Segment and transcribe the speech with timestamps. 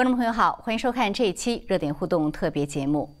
[0.00, 3.14] 观众朋友好，欢迎收看这一期热点互动特别节目。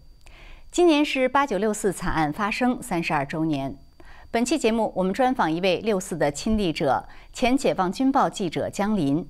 [0.70, 3.76] 今年是八九六四惨案发生三十二周年。
[4.30, 9.28] 本期节目，我们专访一位六四的亲历者——前解放军报记者江林。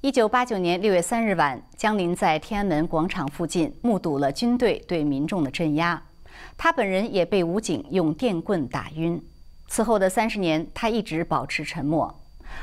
[0.00, 6.02] 一九八九年六月三日晚，江林在天安门广场附近目睹了军队对民众的镇压，
[6.56, 9.22] 他本人也被武警用电棍打晕。
[9.68, 12.16] 此后的三十年，他一直保持沉默。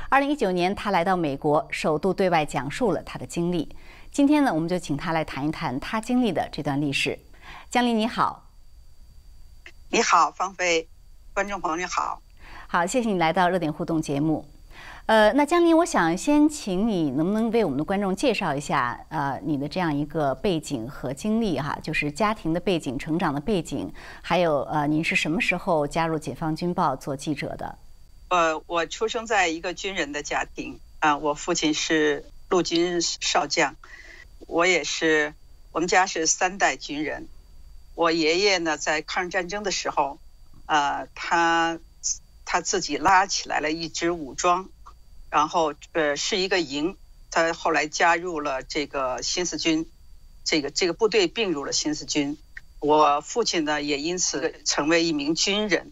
[0.10, 3.70] 二零一九年，他来到美国，首度对外讲述了他的经历。
[4.12, 7.20] 今天呢，我们就请他来谈一谈他经历的这段历史。
[7.70, 8.48] 江林你好，
[9.90, 10.88] 你好，方菲，
[11.34, 12.22] 观众朋友你好，
[12.68, 14.46] 好，谢谢你来到热点互动节目。
[15.06, 27.78] 呃，那江林，我想先请你能不能为我们的观众介绍一下呃你的这样一个背景和经历哈，就是家庭的背景、成长的背景，还有呃您是什么时候加入解放军报做记者的？
[28.30, 33.76] 呃，我出生在一个军人的家庭啊，我父亲是陆军少将。
[34.40, 35.34] 我也是，
[35.72, 37.28] 我们家是三代军人。
[37.96, 40.20] 我爷爷呢，在抗日战争的时候，
[40.68, 41.80] 呃，他
[42.46, 44.70] 他自己拉起来了一支武装，
[45.30, 46.96] 然后呃是一个营。
[47.30, 49.90] 他后来加入了这个新四军，
[50.46, 52.38] 这个这个部队并入了新四军。
[52.80, 55.92] 我父亲呢，也因此成为一名军人。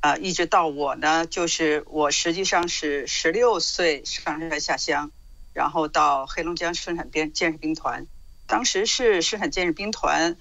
[0.00, 5.10] 啊，一直到我呢，就是我实际上是十六岁上山下乡。
[5.58, 8.06] 然后到黑龙江生产编建设兵团，
[8.46, 10.36] 当时是生产建设兵团，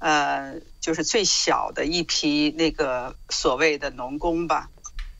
[0.00, 4.68] 呃，就是最小的一批那个所谓的农工吧，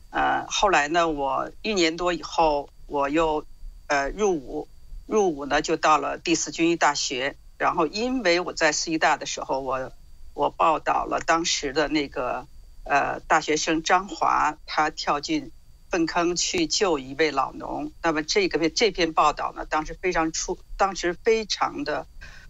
[0.09, 3.45] 呃，后来呢，我一年多以后，我又
[3.87, 4.67] 呃入伍，
[5.05, 9.93] 入伍呢就到了第四军医大学，然后因为我在四医大的时候，我
[10.33, 12.45] 我报道了当时的那个
[12.83, 15.53] 呃大学生张华，他跳进。
[15.89, 22.05] 粪坑去救一位老农，那么这个这篇报道呢，当时非常出，当时非常的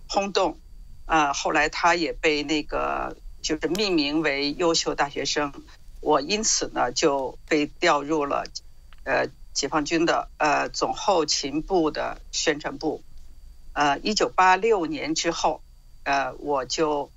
[0.08, 0.60] 轰动，
[1.06, 5.54] 啊，后来他也被那个就是命名为优秀大学生，
[6.02, 8.44] 我因此呢就被调入了
[9.04, 13.04] 呃解放军的呃总后勤部的宣传部，
[13.74, 15.62] 呃，一九八六年之后，
[16.04, 17.12] 呃，我就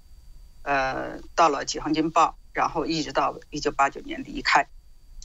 [0.62, 4.66] 呃到了解放军报，然后一直到一九八九年离开。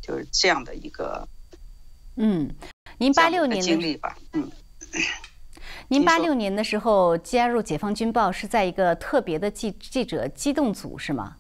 [0.06, 1.28] 就是这样的一个，
[2.16, 2.54] 嗯，
[3.00, 4.52] 您八六年的经历吧，嗯，
[5.90, 11.38] 您八六年的时候加入解放军报是在一个特别的记记者机动组是吗？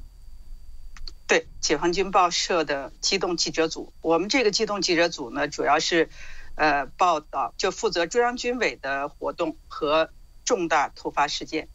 [1.28, 6.09] 对，解放军报社的机动记者组，我们这个机动记者组呢，主要是
[6.56, 10.09] 呃报道，就负责中央军委的活动和
[10.44, 11.68] 重大突发事件。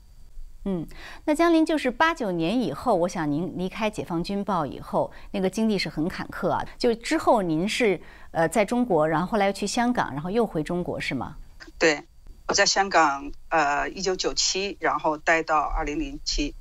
[0.67, 0.87] 嗯，
[1.25, 6.63] 那江林就是八九年以后，我想您离开解放军报以后，那个经历是很坎坷啊。
[6.77, 7.99] 就之后您是
[8.33, 11.37] 呃在中国，然后后来又去香港，然后又回中国是吗？
[11.79, 12.05] 对，
[12.47, 16.55] 我在香港呃一九九七，然后待到二零零七，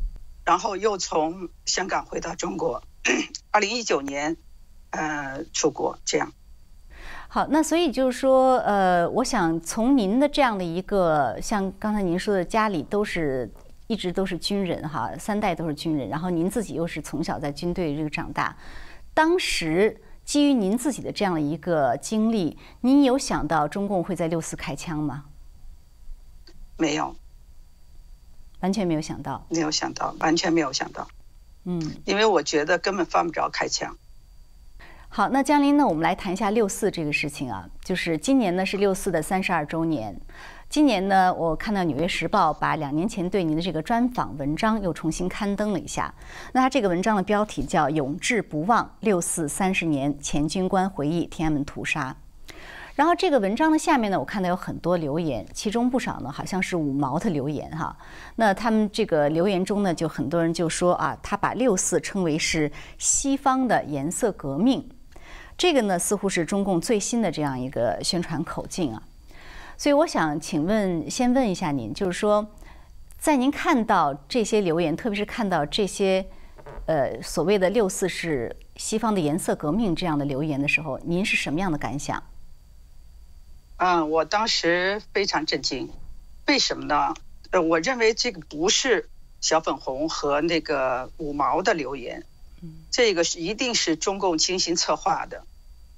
[0.46, 2.82] 然后又从香港回到中国，
[3.52, 4.38] 二零一九年
[4.92, 6.32] 呃出国这样。
[7.28, 13.52] 好，那所以就是说，呃，我想从您的这样的一个，像刚才您说的，家里都是。
[13.90, 18.56] 一直都是军人哈，三代都是军人，然后您自己又是从小在军队这个长大，
[19.16, 25.26] 当时基于您自己的这样的一个经历，您有想到中共会在六四开枪吗？
[26.78, 27.16] 没有，
[28.60, 31.08] 完全没有想到，没有想到，完全没有想到，
[31.64, 33.98] 嗯，因为我觉得根本犯不着开枪。
[35.08, 35.88] 好，那江林呢？
[35.88, 40.22] 我们来谈一下六四这个事情啊，就是今年呢是六四的三十二周年。
[40.70, 46.14] 今年呢，我看到《纽约时报》把两年前对您的这个专访文章又重新刊登了一下。
[46.54, 52.16] 那它这个文章的标题叫《永志不忘六四三十年前军官回忆天安门屠杀》。
[52.94, 57.98] 然后这个文章的下面呢，我看到有很多留言，其中不少呢好像是五毛的留言哈。
[58.36, 64.88] 那他们这个留言中呢，就很多人就说啊，他把六四称为是西方的颜色革命。
[65.58, 69.02] 这个呢，似乎是中共最新的这样一个宣传口径啊。
[69.80, 72.46] 所以我想请问，先问一下您，就是说，
[73.18, 76.28] 在您看到这些留言，特别是看到这些，
[76.86, 82.22] 呃，所谓的“六四是西方的颜色革命”这样的留言的时候，您是什么样的感想？
[83.78, 85.90] 嗯，我当时非常震惊。
[86.48, 87.14] 为什么呢？
[87.52, 89.08] 呃，我认为这个不是
[89.40, 92.26] 小粉红和那个五毛的留言，
[92.92, 95.46] 这个是一定是中共精心策划的。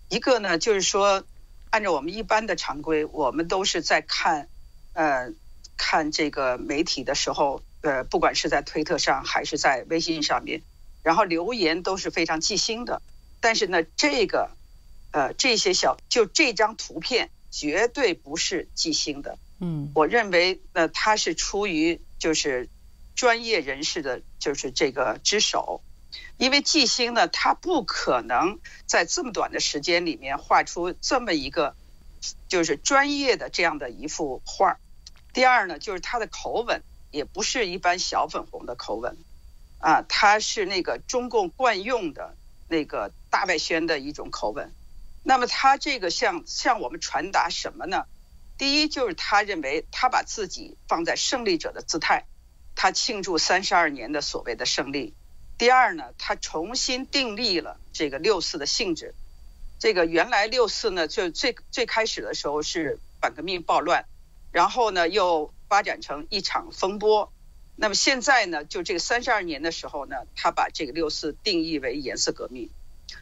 [0.10, 1.24] 一个呢，就是说。
[1.71, 4.50] 按照我们一般的常规，我们都是在看，
[4.94, 5.31] 呃，
[5.77, 10.62] 看这个媒体的时候，呃，不管是在推特上还是在微信上面，
[11.01, 13.01] 然后留言都是非常记心的。
[13.39, 14.51] 但是呢，这个，
[15.12, 22.68] 呃，这些小就这张图片绝对不是记心的，嗯，我认为呢，他是出于就是
[23.15, 25.81] 专业人士的，就是这个之手，
[26.38, 31.75] 因为季星呢，他不可能在这么短的时间里面画出这么一个
[32.48, 34.78] 就是专业的这样的一幅画。
[35.34, 36.81] 第二呢，就是他的口吻
[37.12, 39.18] 也不是一般小粉红的口吻，
[39.80, 42.36] 啊，他是那个中共惯用的
[42.68, 44.74] 那个大外宣的一种口吻。
[45.24, 48.06] 那么他这个向向我们传达什么呢？
[48.57, 52.25] 第一就是他认为他把自己放在胜利者的姿态，
[52.75, 55.14] 他庆祝三十二年的所谓的胜利。
[55.62, 59.13] 第二呢，他重新订立了这个六四的性质。
[59.78, 64.06] 这个原来六四呢，就最最开始的时候是反革命暴乱。
[64.52, 67.31] 然后呢，又发展成一场风波。
[67.75, 72.72] 那么现在呢，就这个三十二年的时候呢，他把这个六四定义为颜色革命，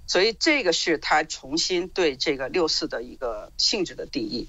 [0.08, 4.48] 所以这个是他重新对这个六四的一个性质的定义。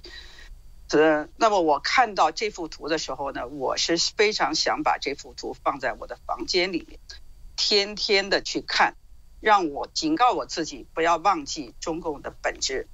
[0.91, 7.01] 呃，那么我看到这幅图的时候呢，我是非常想把这幅图放在我的房间里面，
[7.61, 8.97] 天天的去看，
[9.41, 12.89] 让我警告我自己不要忘记中共的本质，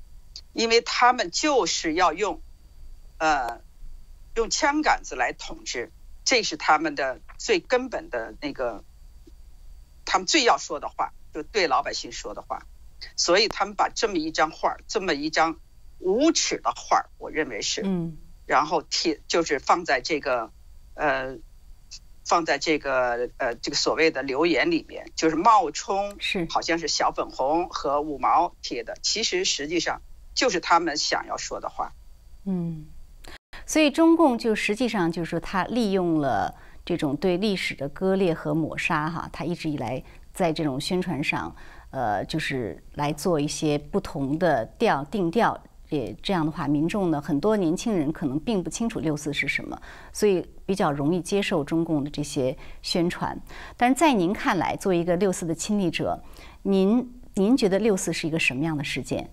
[0.52, 2.42] 因为他们就是要用，
[3.18, 3.64] 呃。
[4.34, 5.90] 用枪杆子来统治，
[6.22, 8.84] 这是他们的最根本的那个，
[10.04, 12.66] 他们最要说的话，就对老百姓说的话。
[13.16, 15.58] 所以他们把这么一张画，这么一张
[16.00, 20.52] 无耻的画，我认为是，嗯，然后贴就是放在这个
[20.92, 21.38] 呃，
[22.26, 30.02] 放在这个呃这个所谓的留言里面，就是冒充是好像是小粉红和五毛贴的，其实实际上
[30.34, 31.92] 就是他们想要说的话，
[32.44, 32.86] 嗯。
[33.64, 40.02] 所以中共就实际上就是说，他利用了这种对历史的割裂和抹杀，哈，他一直以来
[40.32, 41.56] 在这种宣传上，
[41.90, 45.60] 呃，就是来做一些不同的调定调。
[45.88, 49.80] 也这样的话，民众呢，很多年轻人可能并不清楚六四是什么，
[50.12, 53.40] 所以比较容易接受中共的这些宣传。
[53.76, 56.22] 但是在您看来，作为一个六四的亲历者，
[56.62, 59.30] 您您觉得六四是一个什么样的事件？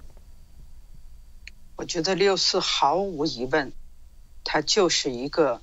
[1.76, 3.72] 我觉得六四毫无疑问。
[4.46, 5.62] 它就是一个，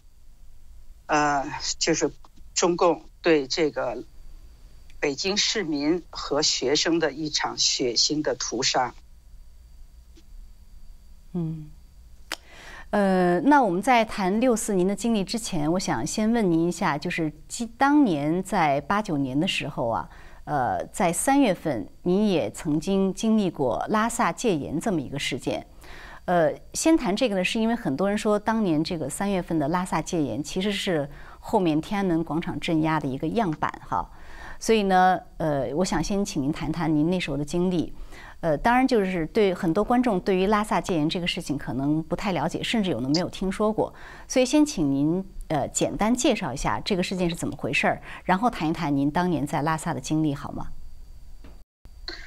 [1.04, 1.44] 呃，
[1.78, 2.10] 就是
[2.54, 4.02] 中共对这个
[4.98, 8.94] 北京市民和学生的一场血腥的屠杀。
[11.32, 11.70] 嗯，
[12.90, 17.32] 呃，那我们在谈六四您的经历之前，我想先问您一下，就是
[17.78, 20.08] 当年在八九年的时候啊，
[20.44, 25.64] 呃，在三月份，您也曾经经历过拉萨戒严这么一个事件。
[26.24, 34.08] 呃，先谈这个呢，是因为很多人说，当年这个三月份的拉萨戒严其实是后面天安门广场镇压的一个样板哈。
[34.58, 37.94] 所以呢，呃，我想先请您谈谈您那时候的经历。
[38.40, 43.94] 呃，当然就是对很多观众对于拉萨戒严这个事情可能不太了解，甚至有的没有听说过。
[44.26, 50.68] 所以先请您呃简单介绍一下这个事件是怎么回事儿，然后谈一谈您当年在拉萨的经历好吗？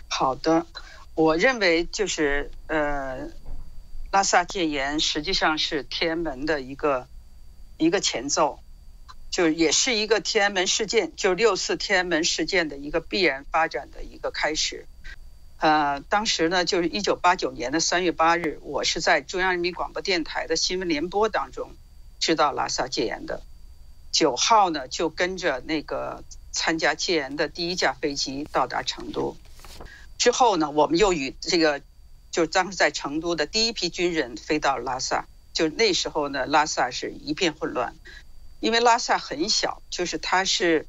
[0.08, 0.66] 好的，
[1.16, 3.30] 我认为就是呃。
[4.12, 7.08] 拉萨戒严实际上是天安门的一个
[7.80, 8.60] 一个前奏，
[9.32, 14.86] 就也是一个天安门事件，就六四天安门事件的一个必然发展的一个开始。
[15.64, 21.72] 呃，当时呢，就是一九八九年的三月八日，我是在中央人民广播电台的新闻联播当中
[22.20, 23.42] 知道拉萨戒严的。
[24.12, 29.38] 九号呢，就跟着那个参加戒严的第一架飞机到达成都，
[30.18, 31.82] 之后呢，我们又与这个。
[32.30, 37.96] 就当时在成都的第一批军人飞到拉萨，就那时候呢，拉萨是一片混乱，
[38.60, 40.88] 因为拉萨很小，就是它是，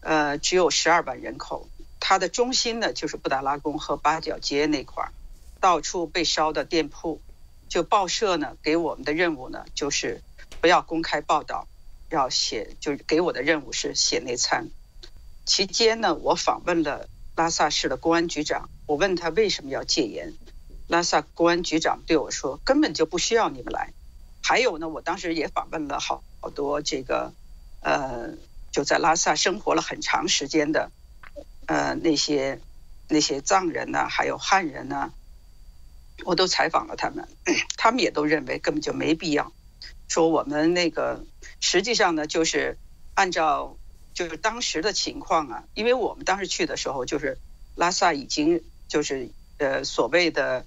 [0.00, 1.68] 呃，只有十二万人口，
[2.00, 5.12] 它的中心呢就是布达拉宫和八角街那块儿，
[5.60, 7.20] 到处被烧的店铺，
[7.68, 10.22] 就报社呢给我们的任务呢就是
[10.60, 11.66] 不要公开报道，
[12.10, 14.68] 要写，就是给我的任务是写内参。
[15.44, 20.34] 期间呢，我访问了拉萨市的公安局长，我问他为什么要戒严。
[20.88, 23.92] 拉萨公安局长对我说：“根本就不需要你们来。”
[24.42, 27.32] 还有呢，我当时也访问了好好多这个，
[27.82, 28.30] 呃，
[28.72, 30.90] 就在拉萨生活了很长时间的，
[31.68, 32.60] 呃，那些
[33.08, 35.12] 那些藏人呢，还有汉人呢，
[36.24, 37.28] 我都采访了他们，
[37.76, 39.52] 他们也都认为根本就没必要。
[40.08, 41.24] 说我们那个
[41.60, 42.76] 实际上呢，就是
[43.14, 43.76] 按照
[44.12, 47.38] 就是当时的情况啊，因为我们当时去的时候，就是
[47.76, 50.66] 拉萨已经就是呃所谓的。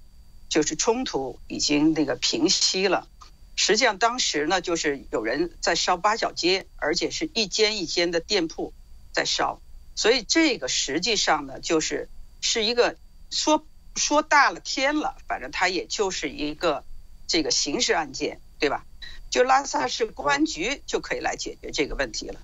[0.51, 3.07] 就是冲突已经那个平息了，
[3.55, 8.73] 实际上当时呢，就是有人在烧八角街，而且是一间一间的店铺
[9.13, 9.61] 在烧，
[9.95, 12.09] 所以这个实际上呢，就是
[12.41, 12.97] 是一个
[13.29, 16.83] 说说大了天了，反正它也就是一个
[17.27, 18.85] 这个刑事案件，对吧？
[19.29, 22.41] 就拉萨市公安局就可以来解决这个问题了。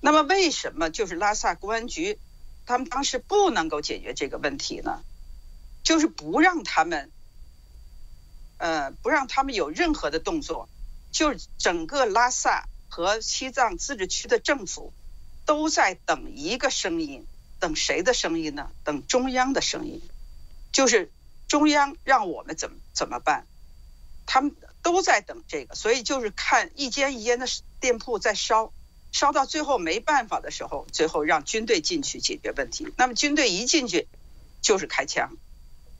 [0.00, 2.18] 那么为什么就是拉萨公安局
[2.66, 5.02] 他们当时不能够解决这个问题呢？
[5.82, 7.10] 就是不让他们，
[8.58, 10.68] 呃，不让他们有任何的动作，
[11.12, 14.92] 就是整个拉萨和西藏自治区的政府
[15.46, 17.24] 都在等一个声音，
[17.58, 18.70] 等谁的声音呢？
[18.84, 20.02] 等中央的声音，
[20.72, 21.10] 就是
[21.48, 23.46] 中央让我们怎么怎么办？
[24.26, 27.46] 他们都在等这个，所以就是看一间一间的
[27.80, 28.72] 店铺在烧，
[29.12, 32.92] 烧到最后没办法的时候，最后让军队进去解决问题。
[32.96, 34.08] 那么军队一进去
[34.60, 35.36] 就是开枪。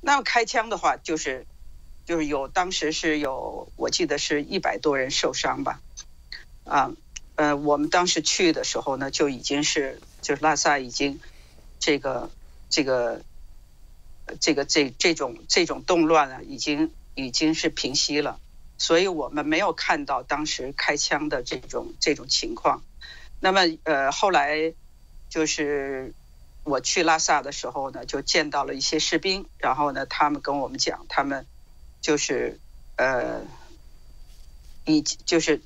[0.00, 1.46] 那么开枪的话，就是，
[2.04, 5.80] 就是有当时是有，我记得是一百多人受伤吧，
[6.64, 6.90] 啊，
[7.36, 11.20] 呃，我们当时去的时候呢，就已经是，就是拉萨已经，
[11.78, 12.30] 这个，
[12.68, 13.22] 这个，
[14.40, 18.40] 这个这这种这种动乱啊，已经已经是平息了，
[18.78, 22.82] 所以我们没有看到当时开枪的这种这种情况。
[23.40, 24.74] 那么，呃，后来
[25.30, 26.12] 就是。
[26.68, 31.46] 我去拉萨的时候呢，就见到了一些士兵，然后呢，他们跟我们讲，他们
[32.00, 32.58] 就是
[32.96, 33.42] 呃，
[34.84, 35.60] 已就是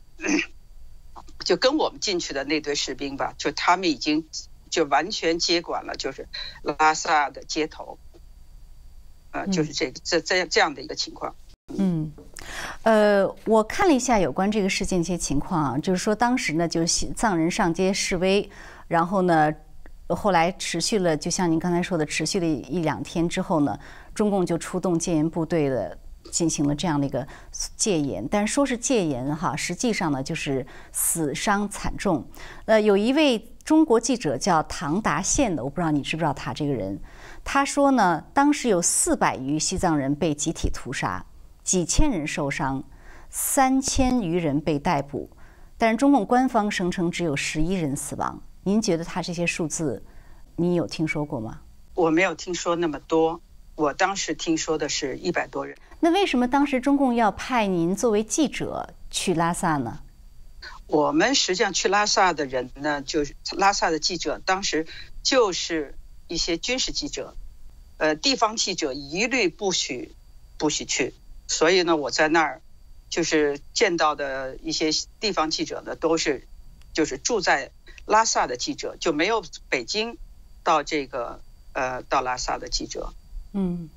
[1.50, 4.25] 就跟我们进去的那队士兵吧，就他们已经
[4.71, 6.28] 就完全接管了，就是
[6.62, 7.99] 拉萨的街头，
[9.33, 11.35] 呃，就是这个这这样这样的一个情况。
[11.76, 12.12] 嗯，
[12.85, 18.49] 呃，我看了一下有关这个事件一些情况啊，就是说当时呢，就是藏人上街示威，
[18.87, 19.52] 然后呢。
[20.12, 23.78] 后来持续了，就像您刚才说的，持续了一两天之后呢，
[24.12, 25.97] 中共就出动戒严部队的
[26.31, 27.27] 进行了这样的一个
[27.77, 28.27] 戒严。
[28.29, 32.27] 但说是戒严哈，实际上呢就是死伤惨重。
[32.65, 36.99] 呃，有一位中国记者叫唐达宪的，我不知道你知不知道他这个人。
[37.45, 41.25] 他说呢，当时有四百余西藏人被集体屠杀，
[41.63, 42.83] 几千人受伤，
[43.29, 45.29] 三千余人被逮捕，
[45.77, 48.43] 但是中共官方声称只有十一人死亡。
[48.65, 50.03] 您觉得他这些数字，
[50.57, 51.61] 你有听说过吗？
[51.95, 53.41] 我没有听说那么多，
[53.81, 55.75] 我当时听说的是一百多人。
[56.01, 60.01] 那为什么当时中共要派您作为记者去拉萨呢？
[60.87, 64.87] 我们实际上去拉萨的人呢，就是拉萨的记者，当时
[65.23, 65.95] 就是
[66.29, 67.35] 一些军事记者，
[67.97, 70.13] 呃，地方记者一律不许
[70.59, 71.15] 不许去。
[71.49, 72.61] 所以呢，我在那儿
[73.09, 76.47] 就是见到的一些地方记者呢，都是
[76.93, 77.71] 就是住在。
[78.07, 80.19] 拉萨的记者就没有北京
[80.65, 81.41] 到这个
[81.73, 83.13] 呃到拉萨的记者。
[83.52, 83.88] 嗯，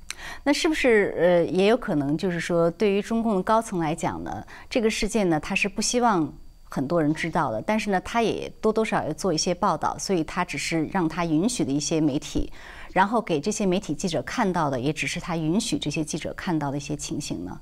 [0.42, 6.32] 那是不是呃也有可能就是说，对于中共的高层来讲呢，这个事件呢他是不希望
[6.64, 12.52] 很多人知道的，但是呢他也多多少少要做一些报道，所以他只是让他允许的一些媒体，
[12.92, 17.60] 然后给这些媒体记者看到的，也只是他允许这些记者看到的一些情形呢？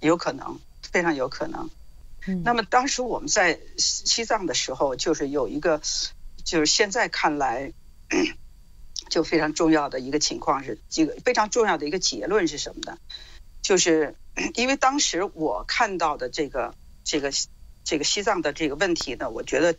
[0.00, 1.70] 有可能，非常有可能。
[2.42, 5.80] 那么当时我们在西藏的时候，就是有一个，
[6.44, 7.72] 就是现在看来
[9.08, 12.98] 就非常重要的一个情况是，这个非常重要的一个结论是什么呢？
[13.62, 14.14] 就是
[14.54, 16.74] 因为当时我看到的这个
[17.04, 17.32] 这个
[17.84, 19.76] 这个西藏的这个问题呢，我觉得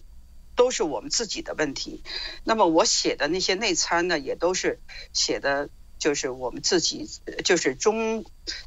[0.56, 2.04] 都是我们自己的问题。
[2.44, 4.80] 那么我写的那些内参呢，也都是
[5.14, 7.10] 写的，就是我们自己，
[7.44, 8.26] 就是中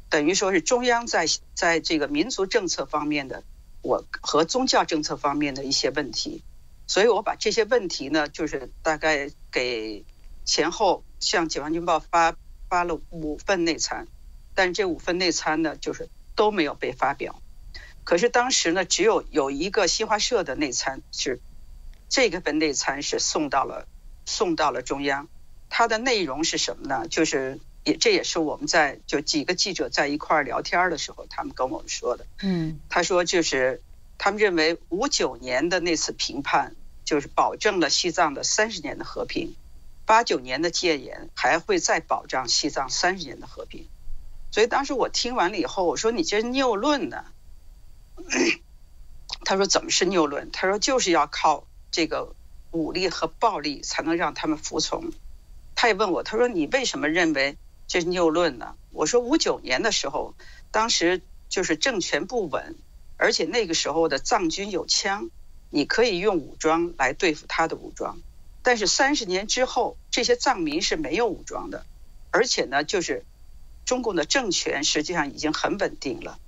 [0.09, 3.43] 等于说是中央在在这个民族政策方面的。
[3.85, 6.41] 我和宗教政策方面的一些问题，
[6.87, 10.05] 所以我把这些问题呢，就是大概给
[10.45, 12.35] 前后向解放军报发
[12.69, 14.07] 发了五份内参，
[14.53, 17.41] 但是这五份内参呢，就是都没有被发表。
[18.03, 21.39] 可是当时呢，只有有一个新华社的内参是
[22.09, 23.87] 这个份内参是送到了
[24.25, 25.27] 送到了中央，
[25.69, 27.07] 它的内容是什么呢？
[27.07, 27.59] 就是。
[27.85, 32.25] 也这也是我们在就几个记者在一块儿聊天的时候，他们跟我们说的。
[32.41, 33.81] 嗯，他说就是
[34.17, 39.53] 他们认为五九年的那次评判就是保证了西藏的三十年的和平，
[40.05, 43.87] 八九年的戒严还会再保障西藏三十年的和平。
[44.51, 47.25] 所以当时我听完了以后，我说你这是谬论呢。
[49.45, 50.51] 他说怎么是谬论？
[50.51, 52.35] 他说就是要靠这个
[52.71, 55.11] 武力和暴力才能让他们服从。
[55.75, 57.57] 他也问我，他说你为什么认为？
[57.85, 58.75] 这是谬论呢。
[58.91, 60.33] 我说五九年的时候，
[60.71, 62.75] 当时就是政权不稳，
[63.17, 65.29] 而且那个时候的藏军有枪，
[65.69, 68.19] 你可以用武装来对付他的武装。
[68.63, 71.85] 但是三十年之后，这些藏民是没有武装的，
[72.31, 73.23] 而且呢，就是
[73.85, 76.39] 中共的政权实际上已经很稳定了，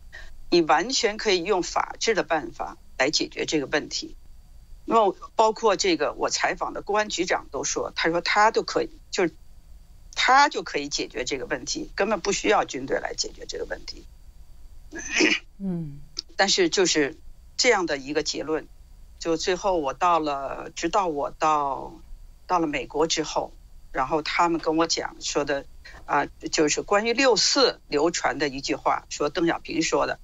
[0.50, 4.15] 你完全可以用法治的办法来解决这个问题。
[4.86, 9.34] 那么包括这个我采访的公安局长都说，他说他都可以，就是。
[10.17, 14.05] 他就可以解决这个问题，根本不需要军队来解决这个问题。
[15.60, 16.00] 嗯，
[16.38, 17.17] 但是就是
[17.57, 18.65] 这样的一个结论，
[19.19, 21.93] 就最后我到了，直到我到
[22.48, 23.52] 到了美国之后，
[23.92, 25.66] 然后他们跟我讲说的
[26.06, 30.20] 啊，就是关于六四流传的一句话，说邓小平说的，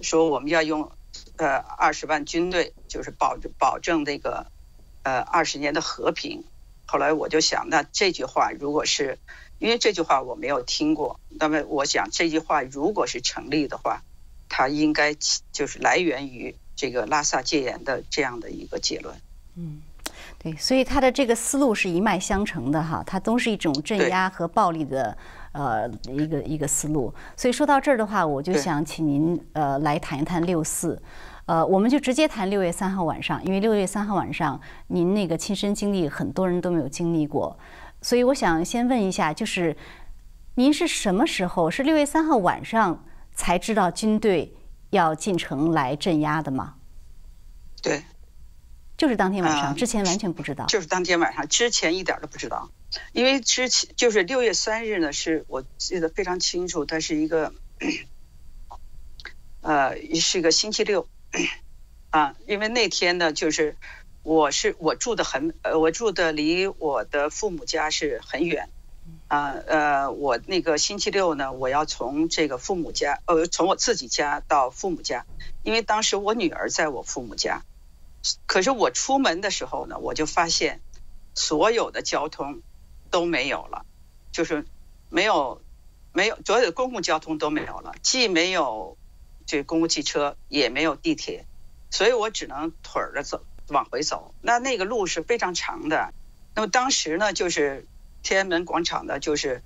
[0.00, 0.90] 说我们要用
[1.36, 4.46] 呃二十万军队，就是保保证这个
[5.02, 6.44] 呃二十年的和平。
[6.86, 9.18] 后来我就想，那这句话如果是，
[9.58, 14.02] 因为这句话我没有听过，那么我想这句话如果是成立的话，
[14.48, 15.14] 它应该
[15.50, 19.16] 就是来源于这个拉萨戒严的这样的一个结论。
[19.56, 19.80] 嗯，
[20.44, 25.16] 对，所以他的这个思路是一脉相承的哈，它都是一种镇压和暴力的
[25.52, 27.12] 呃一个一个思路。
[27.34, 31.00] 所以说到这儿的话，我就想请您呃来谈一谈六四。
[31.46, 37.58] 呃，我们就直接谈六月三号晚上，因为六月三号晚上您那个亲身经历，很多人都没有经历过，
[38.02, 39.74] 所以我想先问一下，就是
[40.56, 41.70] 您是什么时候？
[41.70, 44.54] 是六月三号晚上才知道军队
[44.90, 46.74] 要进城来镇压的吗？
[47.82, 48.02] 对，
[49.04, 50.64] 就是当天晚上，之前完全不知道。
[50.64, 52.70] 就是当天晚上，之前一点都不知道，
[53.12, 57.52] 因为之前就是六月三日呢，是我记得非常清楚，它是一个，
[59.60, 61.06] 呃，是一个星期六。
[62.08, 63.76] 啊，因为那天呢，就是
[64.22, 68.70] 我是我住的很呃，我住的离我的父母家是很远，
[69.28, 75.26] 啊呃，我那个星期六呢，我要从这个父母家呃，从我自己家到父母家，
[75.62, 77.62] 因为当时我女儿在我父母家，
[78.46, 80.80] 可是我出门的时候呢，我就发现
[81.34, 82.62] 所有的交通
[83.10, 83.84] 都没有了，
[84.32, 84.66] 就是
[85.08, 85.62] 没有
[86.12, 88.96] 没有所有的公共交通都没有了，既没有。
[89.46, 91.44] 这公共汽车也没有地铁，
[91.90, 94.34] 所以我只能腿儿着走往回走。
[94.40, 96.14] 那那个路是非常长的。
[96.54, 97.86] 那么当时呢，就是
[98.22, 99.62] 天安门广场呢，就是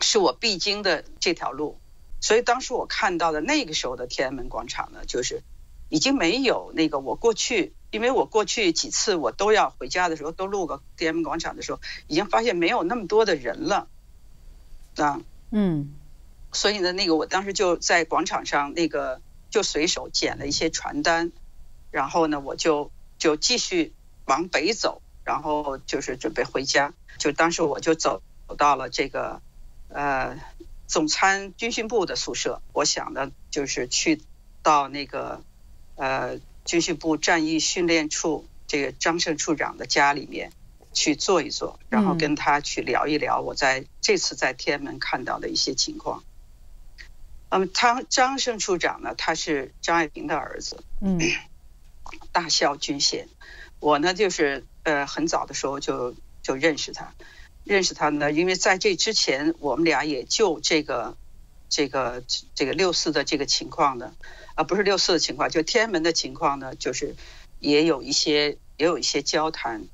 [0.00, 1.78] 是我必经的这条路。
[2.22, 5.42] 所以当时我看到的那个时候的天安门广场呢，就是
[5.90, 13.88] 已经没有那个我过去，因为我过去几次我都要回家的时候都路过天安门广场的时候，已经发现没有那么多的人了。
[14.96, 15.94] 啊，嗯。
[16.52, 21.30] 所以呢，那个我当时就在广场上，那个就随手捡了一些传单，
[21.92, 23.92] 然后呢，我就就继续
[24.24, 26.92] 往北走，然后就是准备回家。
[27.18, 28.20] 就当时我就走
[28.58, 29.40] 到了这个
[29.90, 30.40] 呃
[30.88, 34.20] 总参军训部的宿舍，我想的就是去
[34.64, 35.44] 到那个
[35.94, 40.52] 呃军训部战役训练处这个张胜处长的家里面
[40.92, 46.22] 去坐一坐，然后跟他去聊一聊我在这次在天安门看到的一些情况。
[47.48, 51.18] 嗯，他张胜处长呢，他是张爱萍的儿子，嗯，
[52.30, 53.26] 大校军衔。
[53.80, 57.12] 我呢，就是呃，很早的时候就就认识他，
[57.64, 61.16] 认识他呢，因为在这之前，我们俩也就这个
[61.68, 62.22] 这个
[62.54, 64.14] 这个六四的这个情况呢，
[64.60, 67.16] 啊，不是六四的情况，就天安门的情况呢，就是
[67.60, 69.84] 也有一些也有一些交谈，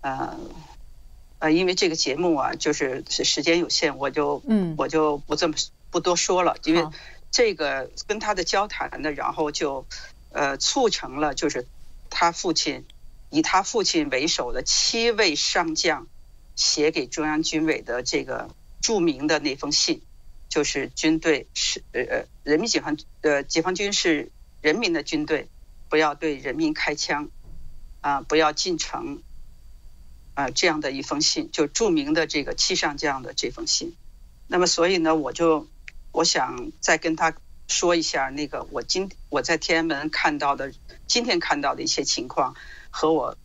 [0.00, 0.36] 呃
[1.38, 5.54] 呃，因为这个节目啊，就是时间有限，我就嗯，我就不这么。
[5.92, 6.86] 不多说了，因为
[7.32, 9.84] 这个跟他的交谈呢，然后就
[10.30, 11.66] 呃促成了，就是
[12.10, 12.84] 他父亲
[13.28, 16.06] 以他父亲为首的七位上将
[16.54, 20.00] 写给中央军委的这个著名的那封信，
[20.50, 25.48] 就是军队是呃人民解放呃解放军是人民的军队，
[25.88, 27.30] 不要对人民开枪
[28.02, 29.22] 啊，不要进城
[30.34, 33.94] 啊这样的一封信，就著名的这个七上将的这封信。
[34.48, 35.66] 那么所以呢，我就。
[36.12, 37.32] 我想再跟他
[37.68, 40.72] 说一下那个我今我在天安门看到的
[41.06, 42.56] 今天看到的一些情况，
[42.90, 43.36] 和我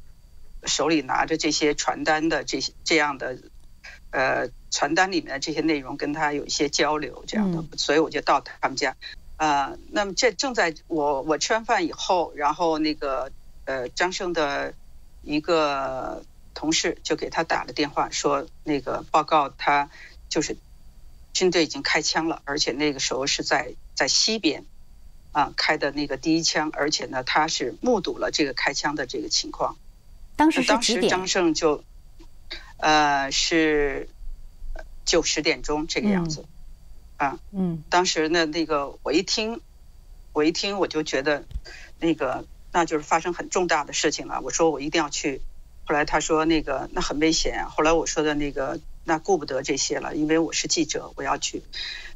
[0.65, 3.37] 手里拿着这些传单的这些这样的
[4.15, 8.95] 呃传单里面的这些内容跟他有一些交流这样的，所以我就到他们家
[9.37, 13.31] 呃，那么这正在我我吃完饭以后，然后那个
[13.65, 14.73] 呃张胜的
[15.21, 16.23] 一个
[16.53, 19.89] 同事就给他打了电话说那个报告他
[20.29, 20.55] 就是。
[21.35, 24.63] 军队已经开枪了，而且那个时候是在在西边，
[25.33, 29.75] 啊开的那个第一枪，而且呢他是目睹了这个开枪的这个情况。
[30.37, 31.83] 当时当时张胜就，
[32.77, 34.09] 呃是
[35.05, 36.45] 九十点钟这个样子，
[37.17, 39.61] 啊嗯，当时呢那个我一听，
[40.33, 41.43] 我一听我就觉得
[41.99, 44.41] 那个那就是发生很重大的事情了。
[44.41, 45.41] 我说我一定要去，
[45.85, 47.65] 后来他说那个那很危险。
[47.69, 48.79] 后来我说的那个。
[49.07, 51.61] 那顾不得这些了，因为我是记者，我要去。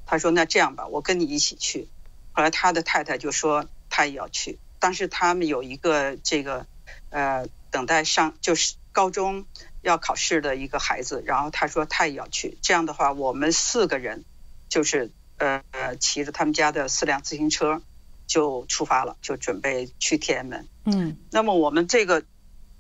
[0.08, 1.88] 他说：“那这样吧，我跟你一起去。”
[2.34, 4.58] 后来他的太太就说他也要去。
[4.80, 6.66] 当时他们有一个这个
[7.12, 9.46] 呃等待上就是高中
[9.82, 12.58] 要考试的一个孩子，然后他说他也要去。
[12.62, 14.26] 这样的话，我们四个人
[14.68, 15.64] 就是呃
[16.00, 17.82] 骑着他们家的四辆自行车，
[18.28, 20.68] 就出发了，就准备去天安门。
[20.86, 22.24] 嗯那么我们这个，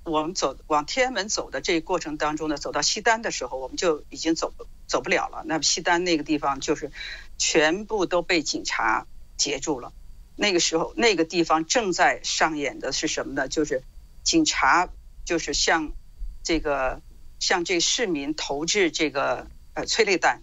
[0.03, 4.53] 我们走往天安门走的这个过程当中呢，走到西单的时候，我们就已经走
[4.87, 5.43] 走不了了。
[5.45, 6.91] 那么西单那个地方就是
[7.37, 9.05] 全部都被警察
[9.37, 9.93] 截住了。
[10.35, 13.47] 那个时候，那个地方正在上演的是什么呢？
[13.47, 13.83] 就是
[14.23, 14.89] 警察
[15.25, 15.91] 就是向
[16.43, 17.01] 这个
[17.39, 20.41] 向这市民投掷这个呃催泪弹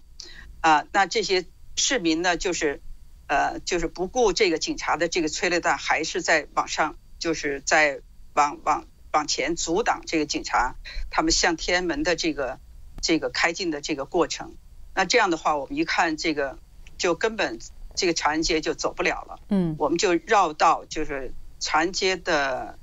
[0.61, 2.81] 啊、那这些市民呢，就是
[3.27, 8.01] 呃就是不顾这个警察的这个催泪弹，还是在往上就是在
[8.33, 10.75] 往往往前阻挡这个警察
[11.09, 12.59] 他们向天安门的这个
[13.01, 14.55] 这个开进的这个过程。
[14.93, 16.57] 那这样的话，我们一看这个
[16.97, 17.59] 就根本
[17.95, 19.39] 这个长安街就走不了了。
[19.49, 22.77] 嗯我们就绕到就是长安街的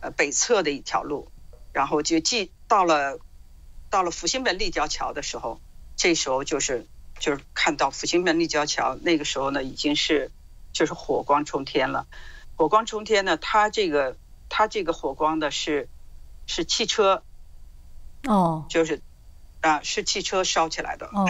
[0.00, 1.30] 呃北侧的一条路，
[1.78, 3.20] 然后就进到了
[3.88, 5.60] 到了复兴门立交桥的时候，
[5.96, 6.88] 这时候就是
[7.20, 10.32] 就是看到复兴门立交桥那个时候呢已经是
[10.72, 12.08] 就是火光冲天了，
[12.56, 14.16] 火光冲天呢，它这个
[14.48, 15.88] 它这个火光的是
[16.48, 17.22] 是汽车
[18.24, 19.00] 哦就是
[19.60, 21.28] 啊是汽车烧起来的，哦。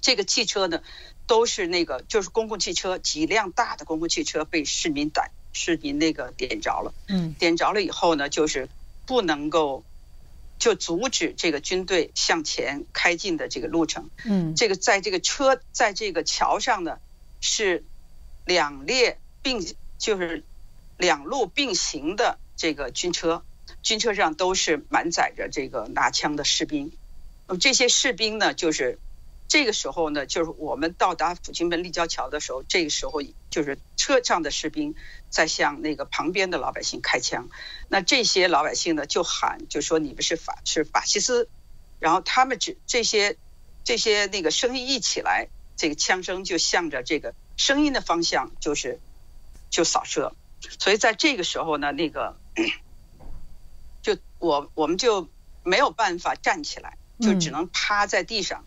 [0.00, 0.80] 这个汽车呢，
[1.26, 7.34] 都是那个就是公共汽车，几辆大的公共汽车被市民逮市民那个点着了，嗯。
[7.40, 8.68] 点着了以后呢，就是
[9.08, 9.84] 不能够
[10.58, 14.10] 就阻止这个军队向前开进的这个路程。
[14.26, 16.98] 嗯这个在这个车在这个桥上呢，
[17.40, 17.84] 是
[18.44, 19.66] 两列并
[19.96, 20.44] 就是
[20.98, 23.42] 两路并行的这个军车，
[23.82, 26.92] 军车上都是满载着这个拿枪的士兵。
[27.46, 28.98] 那么这些士兵呢，就是
[29.48, 34.94] 这个时候呢，就是我们到达抚清门立交桥的时候，这个时候就是车上的士兵
[35.30, 37.48] 在向那个旁边的老百姓开枪。
[37.88, 41.48] 那这些老百姓呢，就喊，就说你们是法是法西斯，
[41.98, 43.38] 然后他们只这些
[43.84, 49.00] 这些那个声音一起来，这个枪声就向着这个声音的方向就是
[49.70, 50.34] 就扫射，
[50.78, 52.36] 所以在这个时候呢，那个
[54.02, 55.26] 就我我们就
[55.62, 58.64] 没有办法站起来，就只能趴在地上，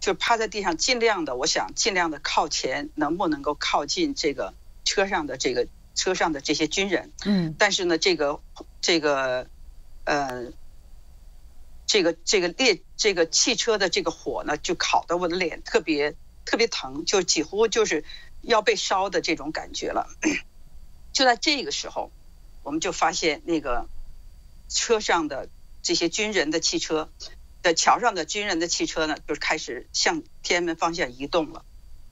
[0.00, 8.40] 就趴在地上，尽量的，我想尽量的靠前，能不能够靠近这个车上的这个车上的这些军人，嗯但是呢，这个
[8.80, 9.48] 这个
[10.04, 10.52] 呃，
[11.86, 18.04] 这个这个列这个汽车的这个火呢，就烤得我的脸特别特别疼，就几乎就是
[18.42, 20.08] 要被烧的这种感觉了。
[21.12, 22.12] 就在这个时候，
[22.62, 23.88] 我们就发现那个
[24.68, 25.48] 车上的
[25.82, 27.10] 这些军人的汽车
[27.62, 31.64] 的桥上的军人的汽车呢，就是开始向天安门方向移动了。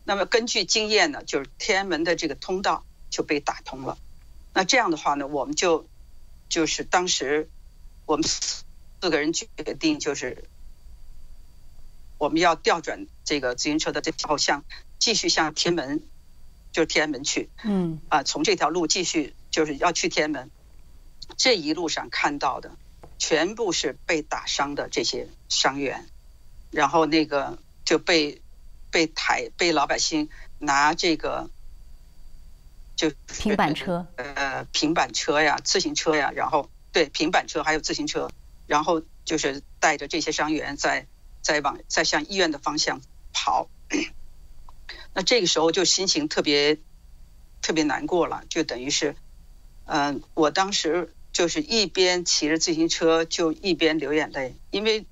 [0.05, 3.99] 那么根据经验呢，就是天安门的这个通道就被打通了。
[4.55, 5.87] 那这样的话呢，我们就
[6.49, 7.49] 就是当时
[8.07, 8.65] 我们四
[9.01, 9.47] 个人决
[9.79, 10.45] 定，就是
[12.19, 14.65] 我们要调转这个自行车的这条向
[14.99, 16.03] 继续向天安门，
[16.73, 20.51] 就是天安门去嗯啊，从这条路继续就是要去天安门。
[21.37, 22.77] 这一路上看到的
[23.19, 26.07] 全部是被打伤的这些伤员，
[26.71, 28.43] 然后那个就被
[28.91, 31.51] 被抬被老百姓拿这个
[32.97, 34.07] 就平板车。
[34.17, 38.31] 呃平板车呀、自行车呀，然后对平板车还有自行车，
[38.67, 41.07] 然后就是带着这些伤员在
[41.43, 43.01] 在往在向医院的方向
[43.33, 43.69] 跑。
[45.15, 46.79] 那这个时候就心情特别
[47.63, 49.17] 特别难过了，就等于是，
[49.87, 55.05] 嗯、我当时就是一边骑着自行车就一边流眼泪，因为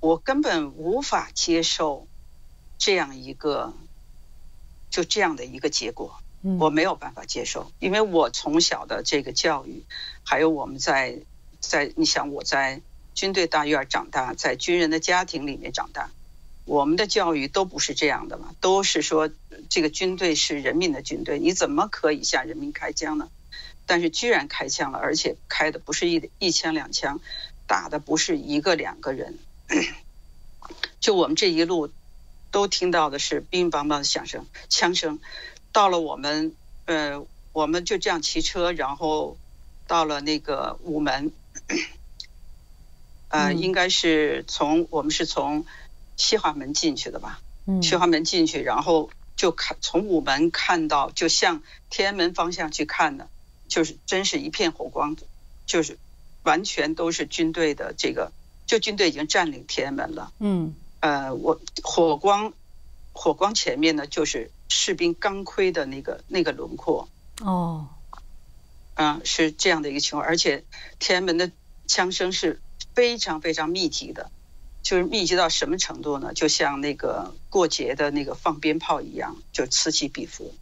[0.00, 2.06] 我根本无法接受
[2.76, 3.72] 这样一个
[4.90, 6.20] 就这样的一个结果。
[6.42, 9.82] 嗯我没有办法接受，因为我从小的这个教育，
[10.24, 11.20] 还有我们在
[11.58, 12.82] 在你想我在
[13.14, 16.10] 军队大院长大，在军人的家庭里面长大，
[16.66, 19.30] 我们的教育都不是这样的嘛，都是说
[19.70, 23.30] 这个军队是人民的军队，你怎么可以向人民开枪呢？
[23.86, 27.20] 但是居然开枪了，而且开的不是一一枪两枪，
[27.66, 29.38] 打的不是一个两个人，
[31.00, 31.90] 就我们这一路
[32.50, 35.18] 都听到的是乒乒乓乓的响声、枪声。
[35.72, 36.54] 到了我们，
[36.86, 39.36] 呃，我们就这样骑车，然后
[39.86, 41.32] 到了那个午门，
[43.28, 45.66] 呃，嗯应该是从我们是从
[46.16, 47.40] 西华门进去的吧？
[47.66, 53.28] 嗯西华门进去，然后就看从午门看到，就向天安门方向去看的，
[53.68, 55.16] 就是真是一片火光，
[55.66, 55.98] 就是
[56.42, 58.32] 完全都是军队的这个，
[58.66, 60.32] 就军队已经占领天安门了。
[60.38, 62.52] 嗯呃，我火光
[63.12, 67.08] 火光前面呢，就是士兵钢盔的那个那个轮廓，
[67.42, 67.88] 哦
[68.94, 70.64] 嗯、是这样的一个情况，而且
[70.98, 71.50] 天安门的
[71.86, 72.60] 枪声是
[72.94, 74.30] 非常非常密集的，
[74.82, 76.32] 就是密集到什么程度呢？
[76.32, 80.54] 就像那个过节的那个放鞭炮一样，就此起彼伏。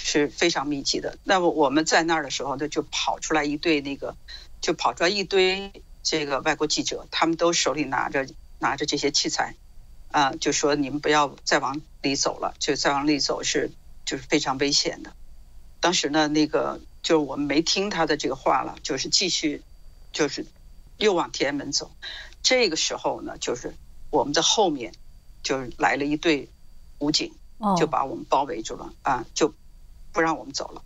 [0.00, 1.18] 是非常密集的。
[1.24, 4.16] 那么我们在那儿的时候呢，就跑出来一队那个，
[4.62, 8.26] 就跑出来一堆这个外国记者，他们都手里拿着
[8.60, 9.56] 拿着这些器材，
[10.12, 13.70] 啊，就说你们不要再往里走了，就再往里走是
[14.06, 15.12] 就是非常危险的。
[15.80, 19.62] 当时呢，那个就是我们没听他的这个话了，就是继续
[20.12, 20.46] 就是
[20.96, 21.90] 又往天安门走。
[22.42, 23.74] 这个时候呢，就是
[24.10, 24.94] 我们的后面
[25.42, 26.48] 就是来了一队
[26.98, 27.34] 武警。
[27.76, 29.52] 就把我们包围住了啊，就
[30.18, 30.82] 不让我们走了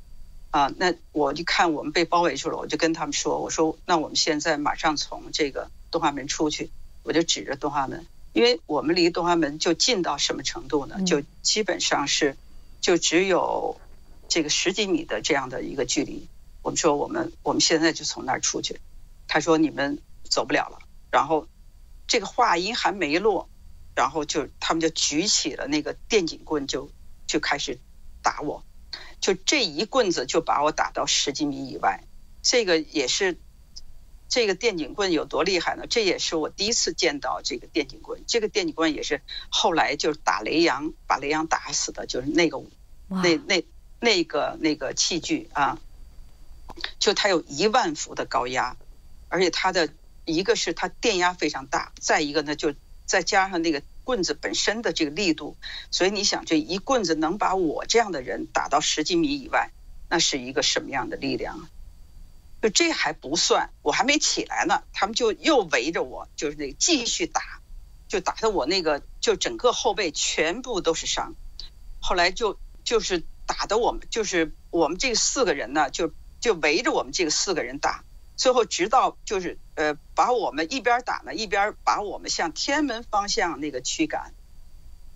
[0.51, 0.71] 啊。
[0.77, 6.71] 那我就看我们被包围住了，我就跟他们说：“我说那我们现在马上从这个东华门出去。”
[7.03, 11.01] 我就指着东华门，因为我们离东华门就近到什么程度呢？
[11.03, 12.37] 就基本上是
[12.83, 13.81] 就只有
[14.29, 16.29] 这个十几米的这样的一个距离。
[16.61, 18.81] 我们说我们我们现在就从那儿出去。
[19.29, 20.79] 他说你们走不了了。
[21.11, 21.49] 然后
[22.07, 23.49] 这个话音还没落。
[23.95, 26.91] 然后就他们就举起了那个电警棍，就
[27.27, 27.79] 就开始
[28.23, 28.65] 打我，
[29.23, 32.05] 就这一棍子就把我打到十几米以外。
[32.43, 33.39] 这个也是
[34.29, 35.87] 这个电警棍有多厉害呢？
[35.89, 38.23] 这也是我第一次见到这个电警棍。
[38.27, 42.63] 这个电警棍也是后来就是打雷阳，把雷阳打死的，就是那个
[43.09, 43.65] 那那
[44.01, 45.79] 那个那个器具啊，
[46.99, 48.77] 就它有一万伏的高压，
[49.31, 49.89] 而且它的
[50.27, 52.75] 一个是它电压非常大，再一个呢就。
[53.05, 55.57] 再加上那个棍子本身的这个力度，
[55.91, 59.71] 所以你想，这一棍子能把我这样的人打到十几米以外，
[60.09, 61.69] 那是一个什么样的力量啊？
[62.63, 67.61] 就这还不算，我还没起来呢，他们就又围着我，就是那继续打，
[68.07, 71.35] 就打的我那个就整个后背全部都是伤。
[72.01, 78.05] 后来就就是打的我们，就是我们这四个人呢，就就围着我们这个四个人打。
[78.37, 84.33] 最后，直到就是呃，把我们一边打呢，一边把我们向天安门方向那个驱赶。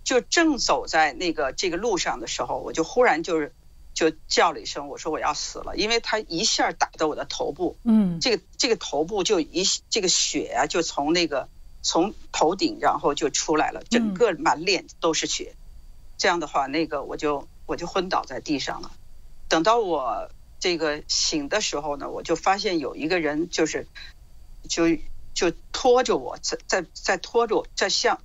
[0.03, 3.53] 就正走在那个这个路上的时候，我就忽然就是
[3.93, 11.49] 就叫了一声，我说我要死了，因为他一下打到我的头部，嗯，这个这个头部就一这个血啊，就从那个
[11.81, 15.53] 从头顶然后就出来了，整个满脸都是血。
[16.17, 18.91] 这样的话，那个我就我就昏倒在地上了。
[19.49, 20.31] 等到我。
[20.59, 23.85] 这个醒的时候呢，我就发现有一个人，就是
[24.67, 24.83] 就
[25.33, 28.21] 就拖着我，在在在拖着我，在向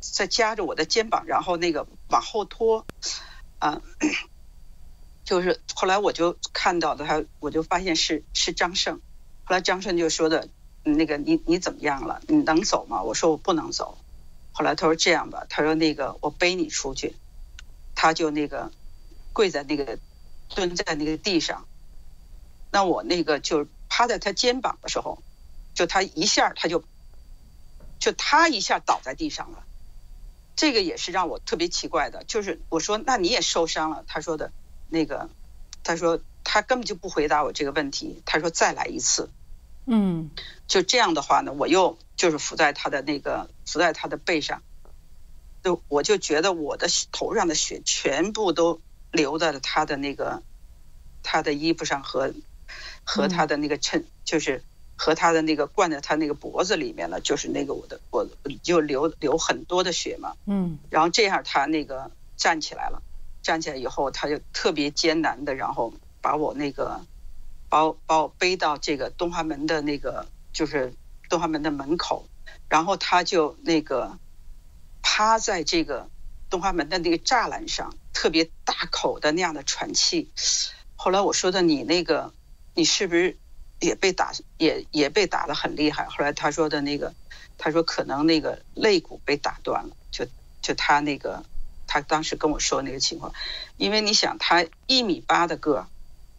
[0.00, 2.86] 在夹着我的肩膀，然后那个往后拖，
[3.58, 3.82] 啊，
[5.24, 9.00] 就是后来我就看到的他，我就发现是是张胜。
[9.44, 10.48] 后来张胜就说的，
[10.84, 12.20] 那个你你怎么样了？
[12.28, 13.02] 你能走吗？
[13.02, 13.98] 我说我不能走。
[14.52, 17.16] 后来他说这样吧，他说那个我背你出去。
[17.94, 18.70] 他就那个
[19.32, 19.98] 跪在那个。
[20.54, 21.66] 蹲在那个地上，
[22.72, 25.22] 那我那个就趴在他肩膀的时候，
[25.78, 26.82] 就他一下他就，
[28.00, 29.62] 就他一下倒在地上了。
[30.56, 34.50] 这个也是让我特别奇怪的，就是我说那你也受伤了，他说的，
[34.88, 35.30] 那个，
[35.84, 39.30] 他说他根本就不回答我这个问题，他说再来一次，
[39.86, 40.30] 嗯，
[40.66, 44.64] 就这样的话呢，我又就是伏在他的那个伏在他的背上，
[45.62, 48.80] 就我就觉得我的头上的血全部都。
[49.10, 50.42] 流在了他的那个
[51.22, 52.34] 他的衣服上和
[53.04, 54.62] 和他的那个衬，就是
[54.98, 58.28] 和他的那个灌在他那个脖子里面了，就是那个我的我
[58.62, 60.34] 就流流很多的血嘛。
[60.44, 60.78] 嗯。
[60.90, 63.00] 然后这样他那个站起来了，
[63.40, 67.00] 站起来以后他就特别艰难的，然后把我那个
[67.70, 70.92] 把我把我背到这个东华门的那个就是
[71.30, 72.26] 东华门的门口，
[72.68, 74.18] 然后他就那个
[75.00, 76.10] 趴在这个
[76.50, 77.94] 东华门的那个栅栏上。
[78.20, 80.28] 特别大口的那样的喘气，
[80.96, 82.32] 后来我说的你那个，
[82.74, 83.36] 你是不是
[83.80, 86.04] 也被打，也也被打得很厉害？
[86.06, 87.14] 后来他说的那个，
[87.56, 90.26] 他说可能那个肋骨被打断了，就
[90.60, 91.44] 就他那个，
[91.86, 93.32] 他当时跟我说那个情况，
[93.76, 95.86] 因为你想他一米八的个，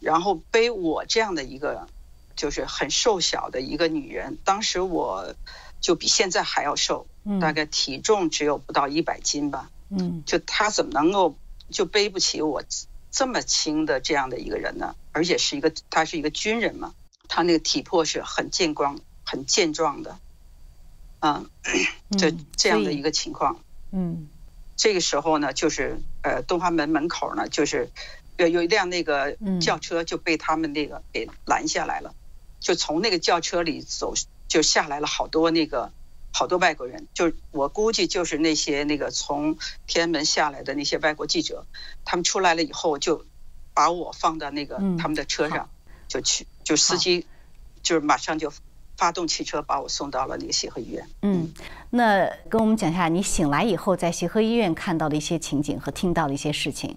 [0.00, 1.88] 然后背我这样的一个，
[2.36, 5.34] 就是很瘦小的一个女人，当时我
[5.80, 7.06] 就比现在还要瘦，
[7.40, 11.36] 大概体重只有不到一百斤吧，嗯，就他怎么能够？
[11.72, 12.64] 就背不起我
[13.12, 16.92] 这么轻的这样的一个人呢，而且是一个他是一个军人嘛，
[17.30, 20.18] 他那个体魄是很健壮、很健壮的，
[21.20, 21.48] 嗯，
[22.18, 23.62] 这这样的一个情况，
[23.92, 24.28] 嗯，
[24.76, 27.88] 这个时候呢，就是呃东华门门口呢，就是
[28.36, 32.16] 有有一辆那个轿车就被他们那个给拦下来了，
[32.58, 34.14] 就从那个轿车里走
[34.48, 35.92] 就下来了好多那个。
[36.32, 41.66] 好多外国人，就我估计就是那些那个从天安门下来的那些外国记者，
[42.04, 43.26] 他们出来了以后就
[43.74, 45.68] 把我放到那个他们的车上，
[46.06, 47.26] 就去就司机
[47.82, 48.52] 就是马上就
[48.96, 51.04] 发动汽车把我送到了那个协和医院。
[51.22, 51.52] 嗯，
[51.90, 56.96] 那跟我们讲一下你醒来以后在协和医院看到的一些情景和听到的一些事情。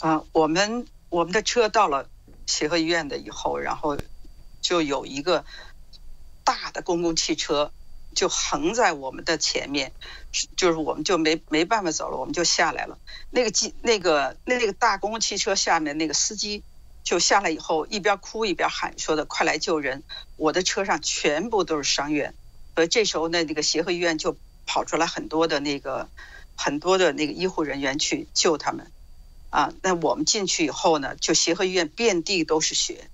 [0.00, 2.06] 啊，我们我们的车到了
[2.46, 3.96] 协和医院的以后，然后
[4.60, 5.46] 就有一个
[6.44, 7.72] 大的公共汽车
[8.14, 9.92] 就横在我们的前面，
[10.54, 12.98] 就是我们就没没办法走了，我们就下来了。
[13.30, 16.62] 那个机那个那个大公共汽车下面那个司机
[17.04, 20.02] 就下来以后，一边哭一边喊说的：“快来救人！”
[20.36, 22.34] 我的车上全部都是伤员，
[22.74, 24.36] 所以这时候呢，那个协和医院就
[24.66, 26.08] 跑出来很多的那个
[26.56, 28.90] 很多的那个医护人员去救他们。
[29.50, 33.10] 啊，那我们进去以后呢，就协和医院遍地都是血，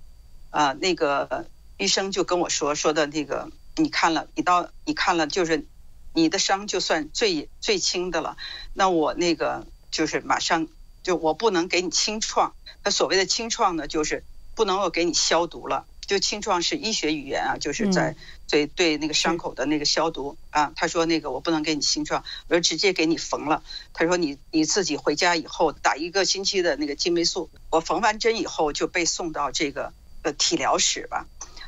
[0.51, 1.47] 啊，那个
[1.77, 5.65] 医生就跟我说说的那个，你看了，你到你看了，就是
[6.13, 8.37] 你的伤就算最最轻的了，
[8.73, 10.67] 那我那个就是马上
[11.03, 14.23] 就我不能给你清创，那所谓的清创呢，就是
[14.55, 15.85] 不能够给你消毒了。
[16.07, 18.15] 就清创是医学语言啊，就是在
[18.49, 20.73] 对对那个伤口的那个消毒啊。
[20.75, 23.61] 他说那个我不能给你清创，我说直接给你缝了。
[23.93, 27.51] 他说你你自己回家以后打一个星期的那个金霉素。
[27.69, 31.27] 我缝完针以后就被送到这个呃体疗室吧，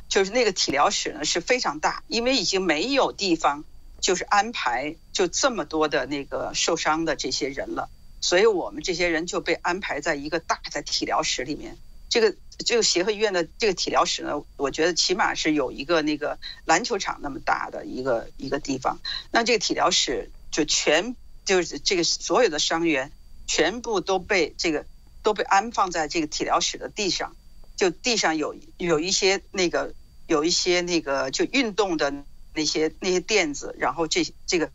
[0.10, 3.64] 就是那个体疗室呢是非常大，因为已经没有地方
[4.00, 7.92] 就是安排就这么多的那个受伤的这些人了，
[8.22, 11.78] 所以我们这些人就被安排在一个大的体疗室里面。
[12.10, 19.00] 这个这个协和医院的这个体疗室呢，我觉得起码是有一个那个篮球场那么大的一个一个地方。
[19.32, 23.12] 那这个体疗室就全就是这个所有的伤员
[23.48, 24.86] 全部都被这个
[25.24, 27.34] 都被安放在这个体疗室的地上，
[27.78, 29.94] 就地上有有一些那个
[30.28, 32.14] 有一些那个就运动的
[32.54, 34.70] 那些那些垫子，然后这这个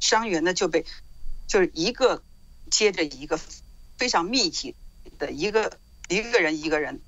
[0.00, 0.84] 伤员呢就被
[1.46, 2.20] 就是一个
[2.72, 3.38] 接着一个
[3.96, 4.74] 非常密集
[5.20, 5.78] 的一个。
[6.08, 7.00] 一个人一个人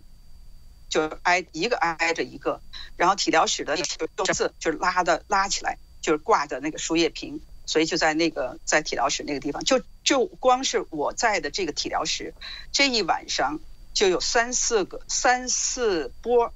[0.89, 2.63] 就挨一个挨着一个，
[2.97, 3.85] 然后体疗室的就
[4.33, 12.33] 次就拉的拉起来，就是挂的那个输液瓶，所以就在那个在体疗室那个地方，就就光是我在的这个体疗室，
[12.73, 13.61] 这一晚上
[13.93, 16.55] 就有三四个三四波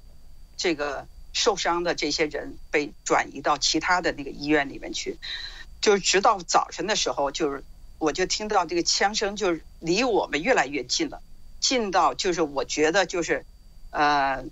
[0.57, 5.19] 这个受伤的这些人被转移到其他的那个医院里面去，
[5.81, 7.63] 就是直到早晨的时候，就是
[7.99, 11.21] 我就听到这个枪声，就是离我们越来越近了。
[11.59, 13.45] 近到就是我觉得就是，
[13.91, 14.45] 呃，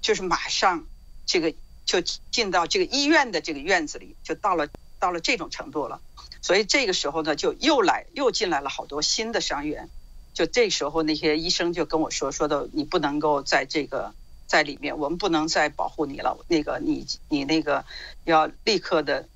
[0.00, 0.86] 就是马上
[1.26, 1.54] 这个
[1.84, 6.00] 就进到这个医院的这个院子里，就到了到了这种程度了。
[6.42, 9.90] 所以这个时候呢，就又来又进来了好多新的伤员。
[10.32, 14.14] 就这时候那些医生就跟我说说的，你不能够在这个
[14.46, 16.38] 在里面，我们不能再保护你了。
[16.48, 17.84] 那个你你那个
[18.24, 19.28] 要立刻的，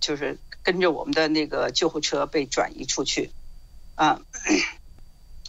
[0.00, 3.30] 就是跟着我们的那个救护车被转移出去，
[3.94, 4.20] 啊。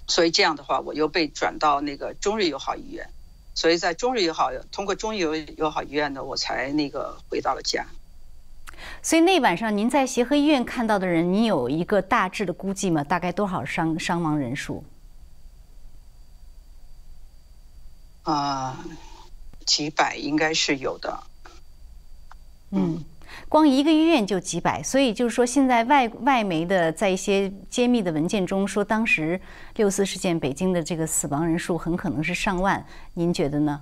[0.08, 3.10] 所以这样的话，我又被转到那个中日友好医院，
[3.56, 7.86] 所以在中日友好通过中日友友好医院呢，我才那个回到了家。
[9.02, 13.06] 所以那晚上您在协和医院看到的人，你有一个大致的估计吗？
[13.06, 14.84] 大概多少伤伤亡人数？
[18.24, 18.84] 啊，
[19.65, 21.24] 几百应该是有的。
[22.71, 23.06] 嗯。
[23.49, 29.41] 光一个医院就几百，所以就是说，现在外外媒的在一些揭秘的文件中说，当时
[29.75, 33.82] 六四事件北京的这个死亡人数很可能是上万，您觉得呢？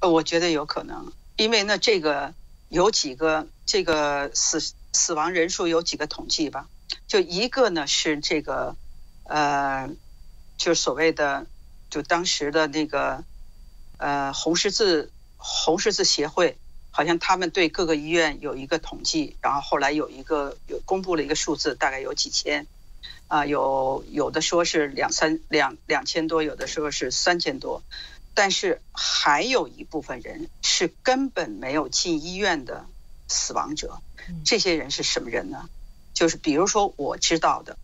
[0.00, 2.34] 呃，我觉得有可能，因为呢，这个
[2.68, 4.60] 有几个这个死
[4.92, 6.68] 死亡人数有几个统计吧，
[7.06, 8.74] 就一个呢是这个
[9.24, 9.88] 呃，
[10.58, 11.46] 就所谓的
[11.88, 13.22] 就当时的那个
[13.98, 16.56] 呃红十字红十字协会。
[16.96, 22.66] 好像他们对各个医院有一个统计，然后后来有一个有公布了一个数字，大概有几千，
[23.28, 27.82] 啊，有有的说是两三两两千多，有的时候是三千多，
[28.32, 32.86] 但是还有一部分人是根本没有进医院的
[33.28, 34.00] 死亡者，
[34.46, 35.68] 这些人是什么人呢？
[36.14, 37.76] 就是比如说我知道的，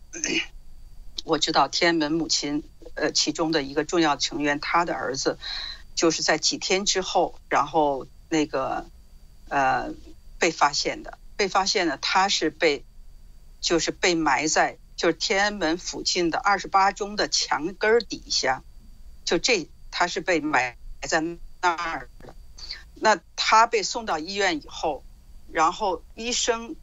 [1.23, 2.63] 我知道天安门母亲
[2.95, 5.37] 呃其中的一个重要成员，他的儿子
[5.93, 8.87] 就是在几天之后，然后那个。
[9.53, 9.93] 呃，
[10.39, 12.83] 被发现的，被发现的，他是被，
[13.61, 18.63] 就是被埋在就是天安门附近的二十八中的墙根儿底下，
[19.23, 20.75] 就这他是被埋
[21.07, 21.37] 在那
[21.69, 22.33] 儿的。
[22.95, 25.03] 那他被送到医院以后，
[25.51, 26.75] 然后医生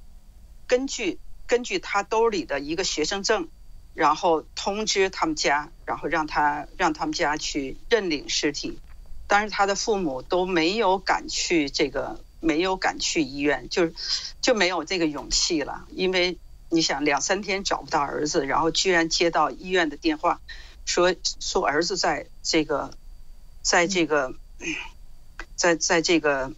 [0.69, 1.19] 根据
[1.49, 3.49] 根据他兜里的一个学生证，
[3.95, 8.79] 然后通知他们家，然后让他让他们家去认领尸体，
[9.27, 12.25] 但是他的父母都没有敢去这个。
[12.41, 13.95] 没有敢去医院，就是
[14.41, 15.87] 就没有这个勇气了。
[15.91, 16.39] 因为
[16.69, 20.41] 你想两三天找不到儿子，然后居然接到医院的电话，
[20.85, 22.93] 说说儿子在这个，
[23.63, 24.35] 在这个，
[25.55, 26.53] 在在这个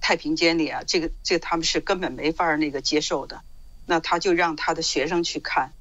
[0.00, 3.40] 太平间里啊，这个这个他们是根本没法那个接受的。
[3.86, 5.72] 那他就让他的学生去看，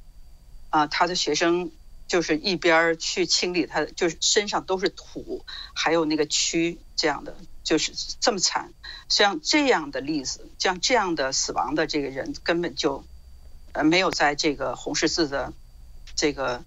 [0.70, 1.70] 啊，他的学生
[2.08, 5.46] 就是一边去清理他，就是身上都是土，
[5.76, 7.38] 还有那个蛆这样的，
[7.70, 8.74] 就是这么惨。
[9.10, 13.04] 像这样的例子，像这样的死亡的这个人，根本就
[13.74, 15.54] 呃没有在这个红十字的
[16.16, 16.64] 这个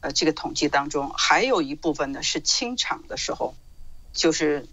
[0.00, 1.10] 呃这个统计当中。
[1.16, 3.56] 还有一部分呢是清场的时候，
[4.12, 4.68] 就是。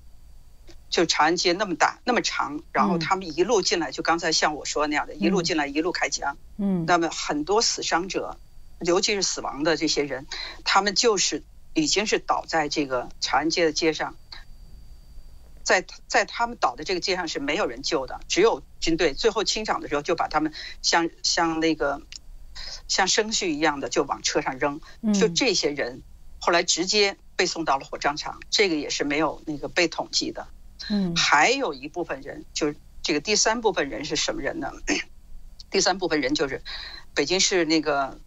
[0.89, 6.37] 就长安街那么大那么长，然后他们一路进来，就刚才像我说那样的，一路进来一路开枪。
[6.55, 8.37] 嗯，那么很多死伤者，
[8.79, 10.25] 尤其是死亡的这些人，
[10.63, 11.43] 他们就是
[11.73, 14.15] 已经是倒在这个长安街的街上，
[15.67, 19.13] 在在他们倒的这个街上是没有人救的，只有军队。
[19.13, 22.01] 最后清场的时候就把他们像像那个
[22.87, 24.79] 像牲畜一样的就往车上扔，
[25.13, 26.01] 就这些人
[26.39, 30.47] 后来直接被送到了火葬场，这个也是没有那个被统计的。
[30.89, 34.71] 嗯，还有一部分人，就是这个第三部分人是什么人呢？
[35.69, 36.63] 第三部分人就是
[37.13, 38.17] 北京市那个，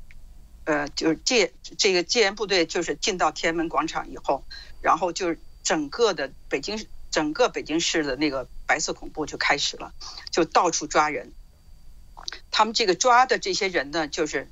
[0.65, 4.45] 呃，就是戒这个戒严部队，就是进到天安门广场以后，
[4.83, 6.77] 然后就是整个的北京
[7.11, 9.93] 整个北京市的那个白色恐怖就开始了，
[10.31, 11.33] 就到处抓人。
[12.51, 14.49] 他们这个抓的这些人呢，就是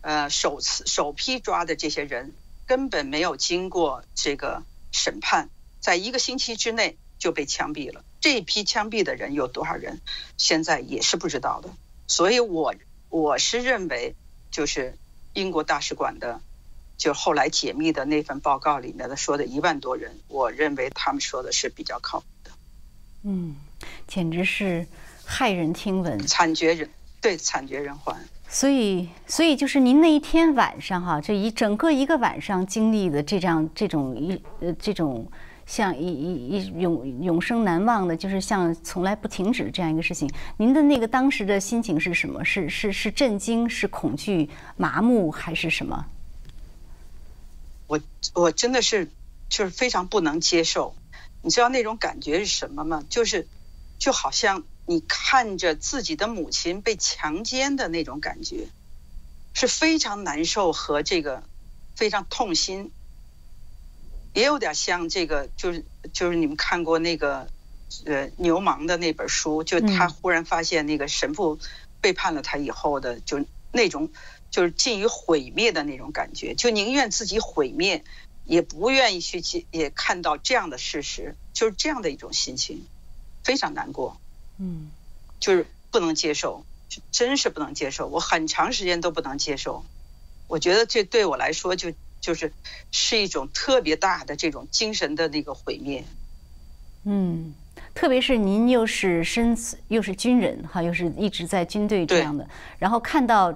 [0.00, 2.32] 呃首次首批抓的这些人，
[2.66, 5.48] 根本没有经过这个审判，
[5.80, 6.96] 在一个星期之内。
[7.22, 8.02] 就被枪毙了。
[8.20, 10.00] 这批枪毙的人有多少人，
[10.36, 11.70] 现在也是不知道的。
[12.08, 12.74] 所以，我
[13.10, 14.16] 我是认为，
[14.50, 14.98] 就是
[15.32, 16.40] 英国大使馆的，
[17.02, 22.50] 就后来解密的那份报告里面的说的一万多人，我认为他们说的是比较靠谱的。
[23.24, 23.56] 嗯，
[24.06, 24.86] 简直是
[25.26, 26.88] 骇人听闻，惨绝人
[27.20, 28.16] 对惨绝人寰。
[28.48, 35.26] 所以，所以就是您那一天晚上哈，这一整个一个晚上经历的这样这种一呃这种。
[35.64, 40.28] 像一一一永永生难忘的，就是像从来不停止这样一个事情。
[40.56, 42.44] 您的那个当时的心情是什么？
[42.44, 46.04] 是是是震惊，是恐惧、麻木，还是什么？
[47.92, 48.00] 我
[48.32, 49.10] 我真的是
[49.50, 50.94] 就是非常不能接受。
[51.42, 53.04] 你知道那种感觉是什么吗？
[53.10, 53.46] 就是
[53.98, 58.68] 就好像你看着自己的母亲被强奸的那种感觉，
[59.52, 61.42] 是非常难受和这个
[61.94, 62.90] 非常痛心。
[64.32, 65.84] 也有点像这个，就是
[66.14, 67.46] 就是你们看过那个
[68.06, 71.58] 呃牛虻的那本书，就他忽然发现那个神父
[72.00, 74.10] 背叛了他以后的，就那种
[74.52, 78.04] 就是近于毁灭的那种感觉，就宁愿自己毁灭，
[78.44, 82.86] 也不愿意去也看到这样的事实，就是这样的一种心情，
[83.42, 84.20] 非常难过，
[84.58, 84.92] 嗯，
[85.40, 86.64] 就是不能接受，
[87.10, 89.84] 真是不能接受，我很长时间都不能接受，
[90.46, 91.92] 我觉得这对我来说就。
[92.22, 92.52] 就是
[92.92, 96.04] 是一种特别大的这种精神的那个毁灭，
[97.02, 97.52] 嗯，
[97.94, 102.48] 特别是您又是身又是军人哈，又是一直在军队这样的，
[102.78, 103.52] 然后看到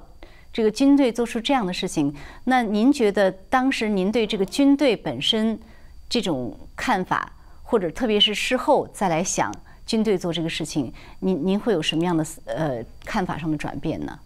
[0.56, 5.60] 这个军队做出这样的事情，那您觉得当时您对这个军队本身
[6.08, 7.30] 这种看法，
[7.62, 9.54] 或者特别是事后再来想
[9.84, 10.90] 军队做这个事情，
[11.20, 14.18] 您您会有什么样的呃看法上的转变呢？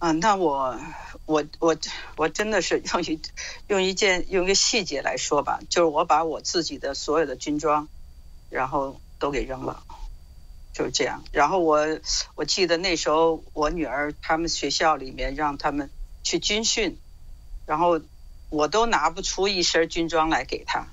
[0.00, 0.78] 啊，那我
[1.24, 1.74] 我我
[2.16, 3.20] 我真的是用一
[3.68, 7.88] 用一件用一个细节来说吧，就是我把我自己的所有的军装，
[8.50, 9.82] 然后都给扔了，
[10.72, 11.24] 就是这样。
[11.32, 11.86] 然后我
[12.34, 15.90] 我记得那时候我女儿他们学校里面让他们
[16.22, 16.98] 去军训，
[17.66, 18.00] 然后
[18.48, 20.86] 我都拿不出一身军装来给她。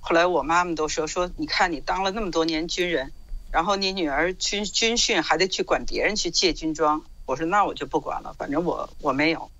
[0.00, 3.12] 后来我妈妈都说说，你看你当了那么多年军人，
[3.50, 7.02] 然后你女儿军军训还得去管别人去借军装。
[7.26, 9.50] 我说那我就不管了，反正我我没有。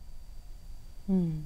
[1.06, 1.44] 嗯，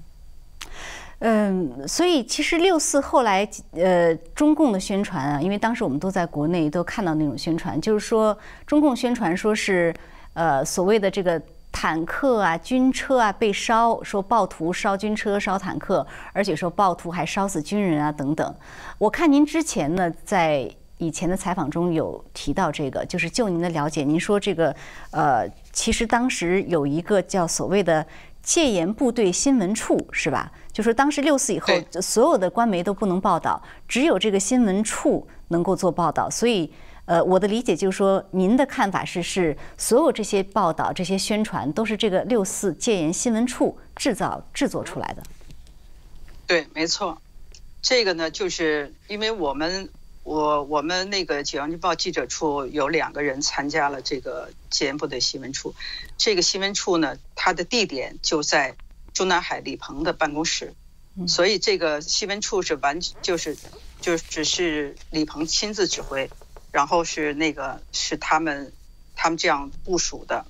[1.21, 9.93] 嗯，所以其实六四后来呃，中共的宣传啊，因为当时我们都在国内都看到那种宣传，就是说中共宣传说是
[10.35, 11.41] 呃所谓的这个
[11.73, 18.55] 坦克啊、军车啊被烧，说暴徒烧军车、烧坦克，而且说暴徒还烧死军人啊等等。
[18.99, 20.71] 我看您之前呢在。
[21.01, 24.75] 以前的采访中有提到这个，就是就您的了解，您说这个，
[25.13, 28.05] 呃，其实当时有一个叫所谓的
[28.43, 30.51] 戒严部队新闻处，是吧？
[30.79, 36.31] 就说当时六四以后，所有的官媒都不能报道，只有这个新闻处能够做报道。
[36.31, 36.73] 所以，
[37.05, 45.23] 呃，我的理解就是说，您的看法是，是所有这些报道、这些宣传都是这个六四戒严新闻处制造、制作出来的。
[46.47, 47.21] 对，没错。
[47.83, 49.89] 这个呢，就是因为我们。
[50.25, 55.75] 我我们那个《解放日报》记者处有两个人参加了这个戒严部队新闻处，
[56.19, 58.75] 这个新闻处呢，它的地点就在
[59.19, 60.77] 中南海李鹏的办公室，
[61.27, 63.57] 所以这个新闻处是完就是
[64.01, 66.31] 就只是李鹏亲自指挥，
[66.71, 68.73] 然后是那个是他们
[69.17, 70.47] 他们这样部署的，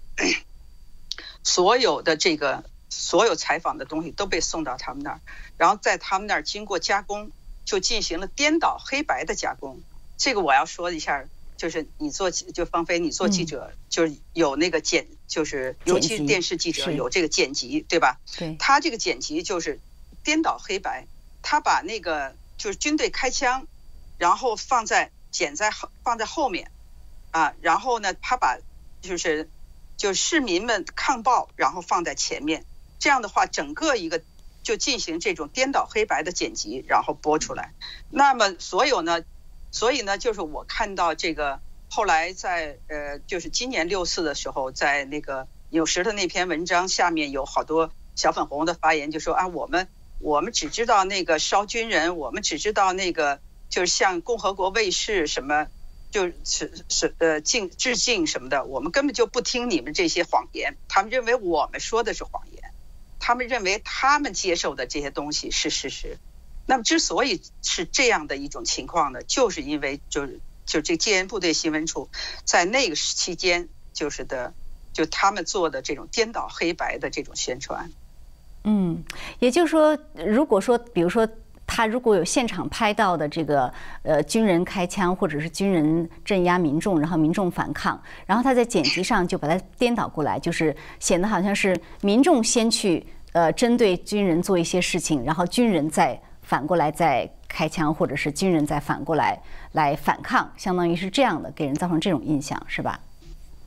[1.43, 5.21] 所有的这个所有采访的东西都被送到他们那儿，
[5.57, 7.31] 然后在他们那儿经过加工，
[7.65, 9.81] 就进行了颠倒黑白的加工。
[10.19, 11.25] 这个我要说一下，
[11.57, 18.19] 就是你做就芳菲，你做记者就是有那个剪，就是尤其是电视记者有这个剪辑，对吧？
[18.37, 18.57] 对。
[18.59, 19.79] 他这个剪辑就是
[20.25, 21.07] 颠倒黑白，
[21.43, 23.69] 他把那个就是军队开枪，
[24.19, 26.71] 然后放在剪在后放在后面，
[27.31, 28.59] 啊，然后呢，他把
[29.03, 29.49] 就是
[29.97, 32.65] 就市民们抗暴，然后放在前面，
[32.99, 34.23] 这样的话，整个一个
[34.63, 37.75] 就进行这种颠倒黑白的剪辑，然后播出来。
[38.11, 39.23] 那么所有呢？
[39.71, 41.61] 所以呢，就是我看到这个
[41.91, 49.89] 后来在呃，就是今年六四的时候，在那个有时的那篇文章下面有好多小粉红的发言，就说啊，我们
[50.21, 55.67] 我们只知道那个烧军人，我们只知道那个就是向共和国卫士什么，
[56.11, 60.77] 就是是呃敬致敬什么的，我们根本就不听你们这些谎言。
[60.89, 62.71] 他们认为我们说的是谎言，
[63.19, 66.19] 他们认为他们接受的这些东西是事实。
[66.67, 72.09] 那么之所以是这样的一种情况呢，就是因为就是就这戒严部队新闻处
[72.45, 74.53] 在那个期间就是的，
[74.93, 77.91] 就他们做的这种颠倒黑白的这种宣传。
[78.65, 79.03] 嗯，
[79.41, 81.27] 也就是说，如果说比如说
[81.67, 96.21] 他如果有现场拍到的这个呃军人开枪或者是军人镇压民众，然后民众反抗，然后他在剪辑上就把它颠倒过来，就是显得好像是民众先去呃针对军人做一些事情，然后军人再。
[96.41, 99.41] 反过来再开枪，或者是军人再反过来
[99.73, 103.01] 来反抗，相当于是这样的，给人造成这种印象，是吧？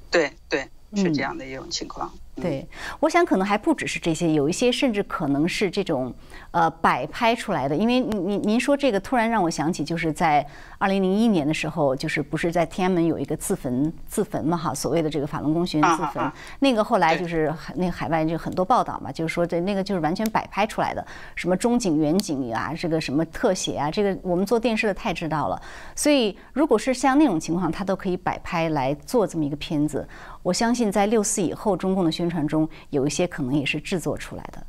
[0.10, 2.12] 对对，是这样的一种情况。
[2.42, 2.68] 对，
[3.00, 6.14] 我想可能还不只是这些，有一些甚至可能是这种
[6.52, 7.76] 呃摆拍出来的。
[7.76, 10.46] 因为您您您说这个，突然让我想起，就是在
[10.78, 25.62] 二零零一年的时候，就是不是在天安门有一个自焚自焚嘛哈，所谓的这个法轮功学员自焚，那个后来就是那个海外就很多报道嘛，就是说这那个就是完全摆拍出来的，什么中景远景啊，这个什么特写啊，这个我们做电视的太知道了。
[25.96, 30.08] 所以如果是像那种情况，他都可以摆拍来做这么一个片子。
[30.44, 34.66] 我相信在六四以后，中共的宣传中有一些可能也是制作出来的。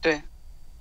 [0.00, 0.22] 对，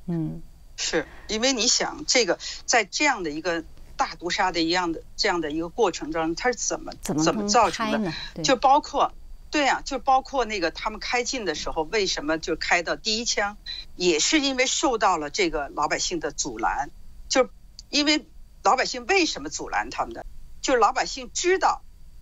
[0.05, 0.41] 嗯，
[0.75, 3.63] 是因为你想，这个在这样的一个
[3.95, 8.11] 大屠杀的一样的这样的一个过程中，它是怎么怎么怎么造成的？
[8.43, 9.11] 就包括，
[9.49, 13.57] 对呀，就包括那个他们开进的时候，为什么就开到第一枪，
[13.95, 16.91] 也是因为受到了这个老百姓的阻拦。
[17.29, 17.49] 就
[17.89, 18.25] 因为
[18.63, 20.25] 老百姓为什么阻拦他们的？
[20.61, 21.81] 就是老百姓知道。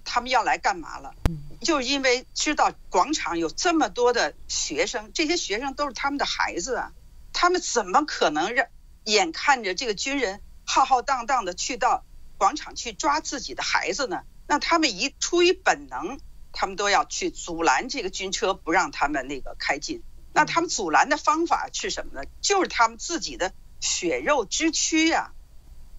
[0.09, 1.13] 他们要来干嘛了？
[1.61, 6.91] 就因为知道广场有这么多的学生，这些学生都是他们的孩子啊，
[7.31, 8.65] 他们怎么可能让
[9.03, 12.03] 眼看着这个军人浩浩荡荡的去到
[12.39, 14.23] 广场去抓自己的孩子呢？
[14.47, 16.19] 那他们一出于本能，
[16.53, 20.01] 他们都要去阻拦这个军车，不让他们那个开进。
[20.33, 22.27] 那他们阻拦的方法是什么呢？
[22.41, 25.33] 就是他们自己的血肉之躯呀。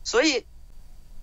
[0.03, 0.47] 所以，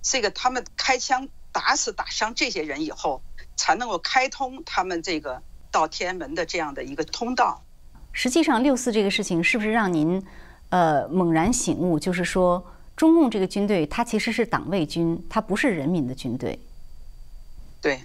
[0.02, 1.28] 这个他们开枪。
[1.58, 3.20] 打死打伤这些人以后，
[3.56, 5.42] 才能够开通他们这个
[5.72, 7.64] 到天安门的这样的一个通道。
[8.12, 10.24] 实际上，六四这个事情是不是让您
[10.70, 11.98] 呃猛然醒悟？
[11.98, 12.64] 就是说，
[12.96, 16.60] 中共这个军队它其实是党卫军，它不是人民的军队。
[17.82, 18.04] 对，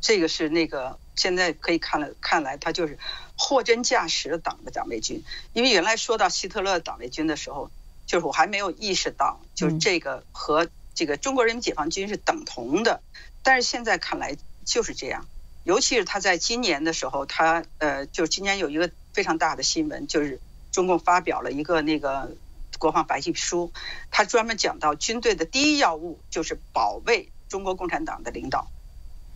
[0.00, 2.98] 这个是那个现在可以看了看来，它就是
[3.38, 5.22] 货真价实的党的党卫军。
[5.52, 7.70] 因为原来说到希特勒党卫军的时候，
[8.06, 10.68] 就是我还没有意识到，就是这个和。
[10.94, 13.00] 这个中国人民解放军是等同的，
[13.42, 15.26] 但是现在看来就是这样。
[15.64, 20.40] 尤其是他在今年的时候，他呃，就今年有一个非常大的新闻，就是
[20.72, 22.34] 中共发表了一个那个
[22.78, 23.72] 国防白皮书，
[24.10, 28.70] 他专门讲到军队的第一要务就是保卫中国共产党的领导。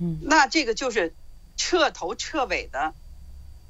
[0.01, 1.15] 嗯，那这个就是
[1.57, 2.95] 彻头彻尾的，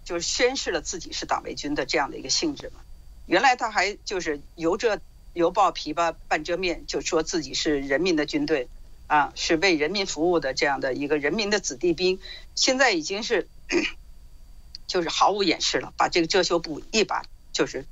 [0.05, 2.81] 就是宣示了自己是党卫军的这样的一个性质嘛。
[3.27, 5.01] 原来他还就是由着。
[5.35, 8.69] 犹抱琵琶半遮面，就说自己是人民的军队，
[9.07, 12.19] 啊，是为人民服务的这样的一个人民的子弟兵，
[12.55, 13.47] 现在已经是
[14.87, 17.23] 就是毫无掩饰了，把这个遮羞布一把
[17.53, 17.85] 就是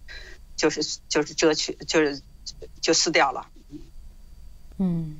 [0.56, 2.22] 就是就是遮去，就是
[2.80, 3.46] 就撕掉了。
[4.78, 5.16] 嗯，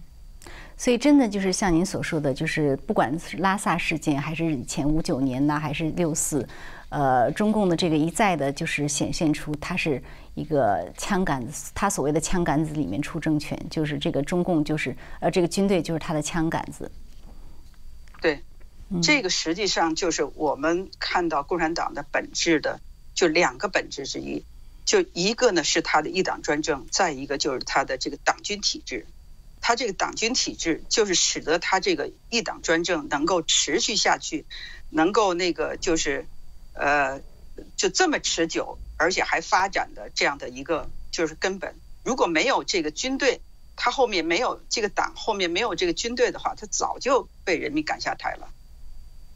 [0.77, 6.49] 所以真的就是像您所说的，就是不管是拉萨事件，还是以前五九年呐，还是六四。
[6.89, 10.03] 呃，中共的这个一再的，就是显现出他是
[10.35, 16.91] 一个枪杆子，他所谓的枪杆子里面出政权，就是这个中共就是呃，这个军队就是他的枪杆子。
[18.21, 18.43] 对，
[19.03, 22.81] 这个实际上就是我们看到共产党的本质的，
[23.15, 24.45] 就两个本质之一，
[24.85, 29.07] 就一个呢是他的一党专政，再一个就是他的这个党军体制，
[29.61, 34.47] 他这个党军体制就是使得他这个一党专政能够持续下去，
[34.91, 36.27] 能够那个就是。
[36.75, 37.21] 呃，
[37.77, 41.75] 就这么持久，而且还发展的这样的一个就是根本。
[42.05, 43.41] 如果没有这个军队，
[43.75, 48.49] 他后面没有这个党，后面没有这个军队的话，他早就被人民赶下台了。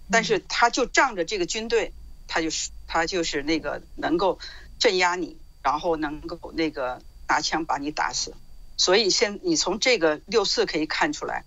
[0.08, 1.92] 但是他就仗着这个军队，
[2.28, 4.38] 他就是他就是那个能够
[4.78, 8.34] 镇压你，然后能够那个拿枪把你打死。
[8.76, 11.44] 所以现你从这个六四可以看出来，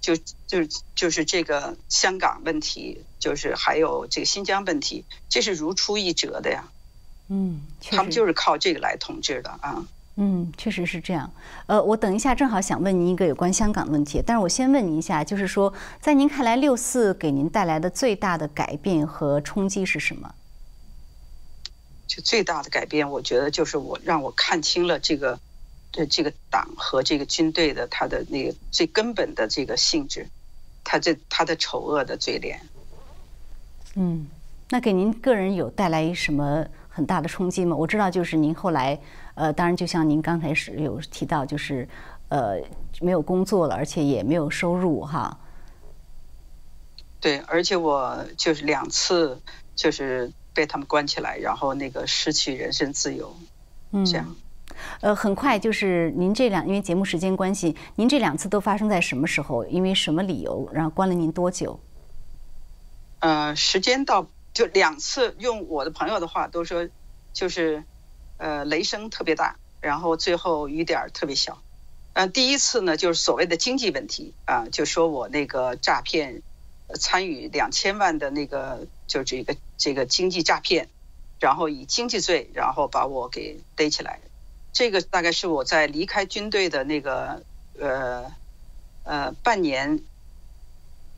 [0.00, 0.16] 就
[0.46, 0.64] 就
[0.94, 6.64] 就是这个香港问题，就是还有这个新疆问题，这是如出一辙的呀。
[7.28, 9.84] 嗯，他们就是靠这个来统治的啊。
[10.20, 11.30] 嗯，确实是这样。
[11.66, 20.34] 呃，我等一下正好想问您一个有关香港的问题，但是我先问您一下，就是说，在您看来，六四给您带来的最大的改变和冲击是什么？
[22.08, 25.38] 就最大的改变，我觉得就是我让我看清了这个，
[25.92, 30.26] 这这个党和这个军队的它的那个最根本的这个性质，
[30.82, 32.60] 它这它的丑恶的嘴脸。
[33.94, 34.26] 嗯，
[34.70, 36.66] 那给您个人有带来什么
[36.98, 37.76] 很大的冲击吗？
[37.76, 38.98] 我知道，就是您后来。
[39.34, 41.88] 呃，当然，就像您刚才是有提到，就是，
[42.28, 42.60] 呃，
[43.00, 45.38] 没有工作了，而且也没有收入，哈。
[47.20, 49.40] 对，而且我就是两次，
[49.76, 53.32] 就是被他们关起来，然后那个失去人身自由，
[53.92, 54.34] 嗯，这样。
[55.00, 59.64] 呃，很快就是您这两，因为节目时间关系，您这两次都发生在什么时候？
[59.66, 60.68] 因为什么理由？
[60.72, 61.78] 然后关了您多久？
[63.20, 64.26] 呃，时间到
[64.58, 66.88] 就两次，用我的朋友的话都说，
[67.32, 67.84] 就是。
[68.40, 71.60] 呃，雷声特别大，然后最后雨点儿特别小。
[72.12, 76.40] 嗯，第一次呢，就是所谓的经济问题啊，就说我那个诈骗，
[77.00, 80.88] 参与两千万的那个，就这个这个经济诈骗，
[81.40, 84.20] 然后以经济罪，然后把我给逮起来。
[84.72, 87.42] 这个大概是我在离开军队的那个
[87.80, 88.32] 呃
[89.02, 89.98] 呃半年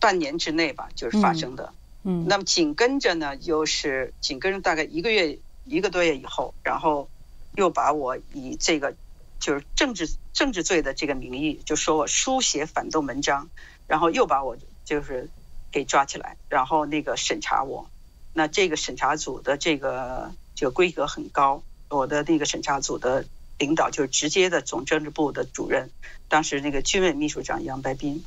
[0.00, 1.74] 半年之内吧，就是发生的。
[2.02, 5.38] 那么紧跟着呢，又是紧跟着大概一个月。
[5.66, 7.08] 一个多月以后，然后
[7.54, 8.92] 又把我以这个
[9.38, 13.48] 就是政治政治罪的这个名义，就说我书写反动文章，
[13.86, 15.28] 然后又把我就是
[15.70, 17.88] 给抓起来，然后那个审查我。
[18.32, 23.26] 那这个审查组的这个这个规格很高，我的那个审查组的
[23.58, 25.90] 领导就是直接的总政治部的主任，
[26.26, 28.24] 当时那个军委秘书长杨白斌。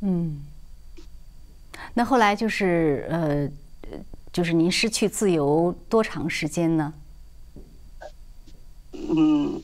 [0.00, 0.40] 嗯，
[1.98, 3.50] 那后来就是呃。
[4.30, 6.92] 就是您失去自由多长时间呢？
[8.92, 9.60] 嗯，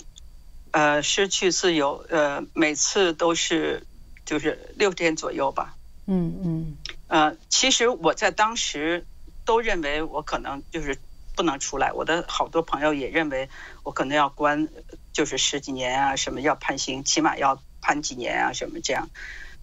[0.72, 3.86] 呃，失去自由，呃，每次都是
[4.24, 5.76] 就是六天左右吧。
[6.06, 6.76] 嗯嗯。
[7.08, 9.04] 呃，其实我在当时
[9.44, 10.98] 都认为我可能就是
[11.36, 13.48] 不能出来，我的好多朋友也认为
[13.84, 14.66] 我可能要关，
[15.12, 19.08] 就是十几年啊，什么要判刑，起码要判几年啊，什么这样。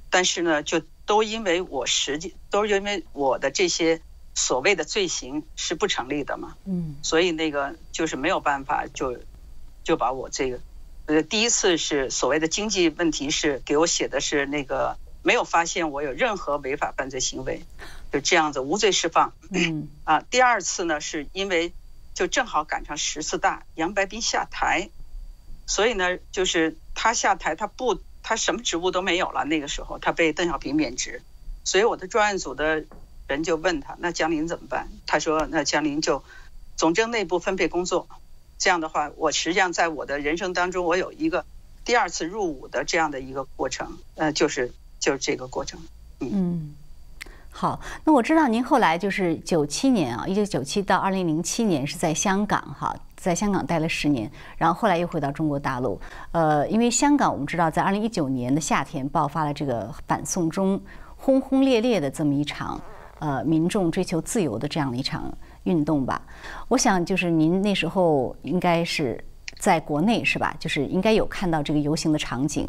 [0.10, 4.02] 但是呢，就都因为我实际都是因为我的这些。
[4.34, 6.56] 所谓的罪行是不成立的嘛？
[6.64, 9.20] 嗯，所以那个就是没有办法，就
[9.84, 10.60] 就把我这个
[11.06, 17.62] 呃，第一次是所谓的经济问题是给我写的是那个没有发现我有任何违法犯罪行为，
[18.10, 19.34] 就这样子无罪释放。
[19.52, 21.74] 嗯 啊，第二次呢是因为
[22.14, 24.90] 就正好赶上十四大，杨白冰下台，
[25.68, 31.22] 所以呢就是他下台，他不他什么职务都没有了，那个时候他被邓小平免职，
[31.64, 32.86] 所以我的专案组的。
[33.28, 34.90] 人就问他，那江林怎么办？
[35.08, 36.22] 他说，那江林就
[36.76, 38.10] 总政内部分配工作。
[38.60, 41.46] 这样的话，我实际上在我的人生当中，我有一个
[41.86, 45.80] 第二次入伍的这样的一个过程，呃，就是就是这个过程。
[46.20, 46.76] 嗯，
[47.62, 56.02] 好，那我知道您后来就是九七年啊，一九九七到二零零七年是在香港哈，在香港待了十年，然后后来又回到中国大陆。
[56.32, 60.82] 呃，因为香港我们知道，在二零一九年的夏天爆发了这个反送中
[61.16, 62.82] 轰轰烈烈的这么一场。
[63.20, 65.32] 呃，民众追求自由的这样的一场
[65.66, 66.20] 运动吧，
[66.68, 69.24] 我想就是您那时候应该是
[69.60, 70.56] 在国内是吧？
[70.58, 72.68] 就是应该有看到这个游行的场景，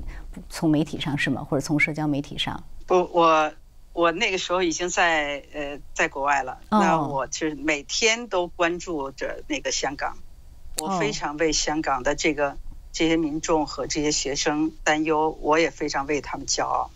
[0.51, 1.43] 从媒体上是吗？
[1.43, 2.63] 或者从社交媒体上？
[2.87, 3.51] 不，我
[3.93, 6.59] 我那个时候已经在呃在国外了。
[6.71, 10.17] 那我是每天都关注着那个香港，
[10.79, 12.57] 我非常为香港的这个
[12.93, 16.91] 这些民众和这些学生担忧，我也非常为他们骄傲。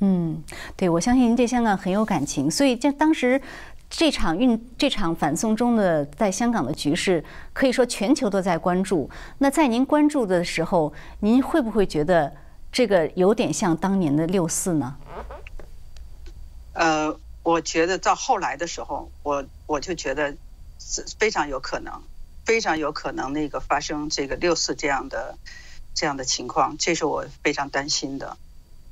[0.00, 0.42] 嗯，
[0.76, 3.40] 对，我相信您对香港很有感情，所以这当时
[3.88, 9.10] 这场运这场反送中的在香港的局势，可以说全球都在关注。
[9.38, 12.32] 那在您关注的时候，您会不会觉得
[12.72, 14.96] 这个有点像当年的六四呢？
[16.80, 20.34] 呃，我觉得到后来的时候，我我就觉得
[21.18, 22.02] 非常有可能，
[22.46, 25.36] 非常有可能那个发生这个六四这样的
[25.94, 28.38] 这样的情况，这是我非常担心的。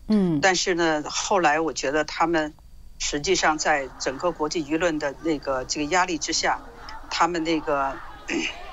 [0.07, 2.53] 嗯，但是呢，后来我觉得他们
[2.99, 6.61] 实际上在整个国际舆论的那个这个压力之下，
[7.09, 7.97] 他们那个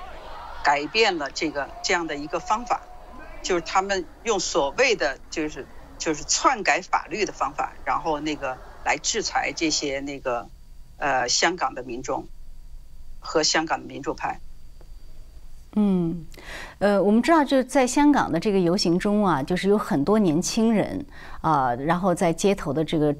[0.62, 2.82] 改变了这个这样的一个方法，
[3.42, 5.66] 就是他们用所谓的就是
[5.98, 10.48] 就是篡改法律的方法，然后那个来制裁这些那个
[10.96, 12.24] 呃香港的民众
[13.18, 14.38] 和香港的民主派。
[15.78, 16.24] 嗯，
[16.78, 21.04] 呃，我们知道，就是在香港的这个游行中啊，就是有很多年轻人
[21.42, 23.14] 啊，然后在街头的这个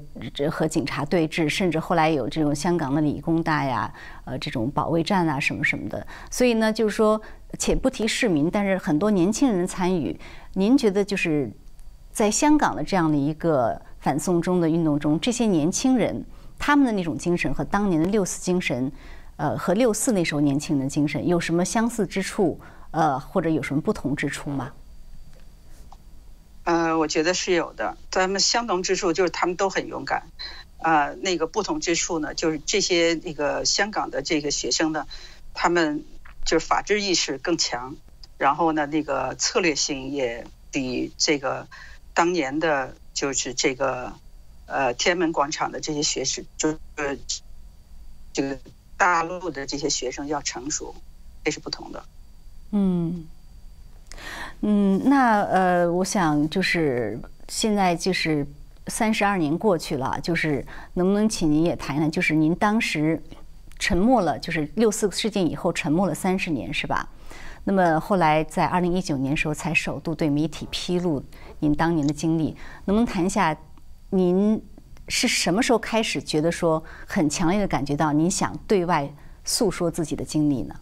[0.49, 3.93] 和警察对峙，甚至后来有这种香港的理工大呀，
[4.25, 6.07] 呃，这种保卫战啊，什么什么的。
[6.31, 7.21] 所以呢，就是说，
[7.59, 10.19] 且不提市民，但是很多年轻人参与。
[10.53, 11.51] 您觉得，就是
[12.11, 16.23] 在香港的这样的一个反送中的运动中，这些年轻人
[16.57, 18.89] 他们的那种精神和当年的六四精神。
[19.35, 22.57] 呃，和六四那时候年轻人的精神有什么相似之处？
[22.91, 24.71] 呃，或者有什么不同之处吗？
[26.63, 27.97] 呃，我觉得是有的。
[28.09, 30.23] 咱们相同之处就是他们都很勇敢。
[30.77, 35.05] 啊，那个不同之处呢，就是这些那个香港的这个学生呢，
[35.53, 36.05] 他们
[36.45, 37.97] 就是法治意识更强，
[38.37, 41.67] 然后呢，那个策略性也比这个
[42.13, 44.13] 当年的，就是这个
[44.67, 46.77] 呃天安门广场的这些学士，就是
[48.31, 48.57] 这个。
[48.99, 50.95] 大陆的这些学生要成熟，
[51.43, 52.03] 这是不同的。
[52.71, 53.27] 嗯，
[54.61, 58.43] 嗯，那呃，我想就是现在就是
[58.87, 60.65] 三十二年过去了，就是
[60.95, 63.21] 能不能请您也谈谈，就是您当时
[63.77, 67.07] 沉默了，就是六四事件以后沉默了三十年，是吧？
[67.67, 71.21] 那么后来在二零一九年时候才首度对媒体披露
[71.59, 72.55] 您当年的经历，
[72.85, 73.57] 能不能谈一下
[74.11, 74.63] 您？
[75.09, 79.09] 是什么时候开始觉得说很强烈的感觉到你想对外
[79.45, 80.75] 诉说自己的经历呢？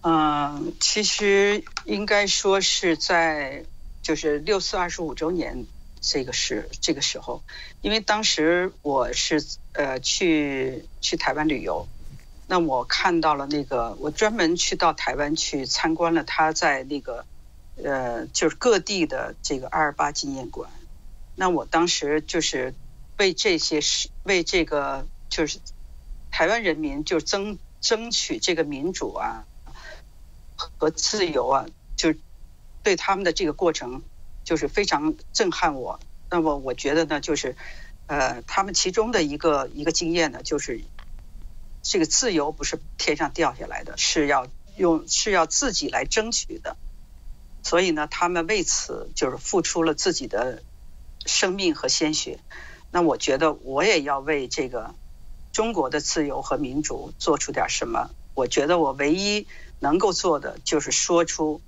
[0.00, 3.62] 嗯，其实应该说是在
[4.00, 5.66] 就是六四二十五周年
[6.00, 7.42] 这个时这个时候，
[7.82, 11.86] 因为当时我是呃去去台湾旅游，
[12.50, 17.24] 那我看到了那个我专门去到台湾去参观了他在那个
[17.76, 20.68] 呃就是各地的这个二二八纪念馆。
[21.36, 22.74] 那我当时就是
[23.18, 25.60] 为这些事，为这个就是
[26.32, 29.44] 台湾人民就争争取这个民主啊
[30.56, 32.12] 和自由啊，就
[32.82, 34.02] 对他们的这个过程
[34.42, 36.00] 就是非常震撼我。
[36.28, 37.54] 那么我觉得呢，就是
[38.08, 40.80] 呃，他们其中的一个一个经验呢，就是
[41.82, 46.76] 这个自由不是天上掉下来的，是要用是要自己来争取的。
[47.62, 50.62] 所以呢，他们为此就是付出了自己的。
[51.26, 52.40] 生命和鲜血，
[52.90, 54.94] 那我觉得我也要为这个
[55.52, 58.08] 中国的自由和民主做出点什么。
[58.34, 59.46] 我觉得我唯一
[59.80, 61.60] 能够做的就是说出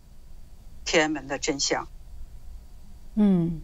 [0.87, 1.87] 天安门的真相。
[3.15, 3.61] 嗯，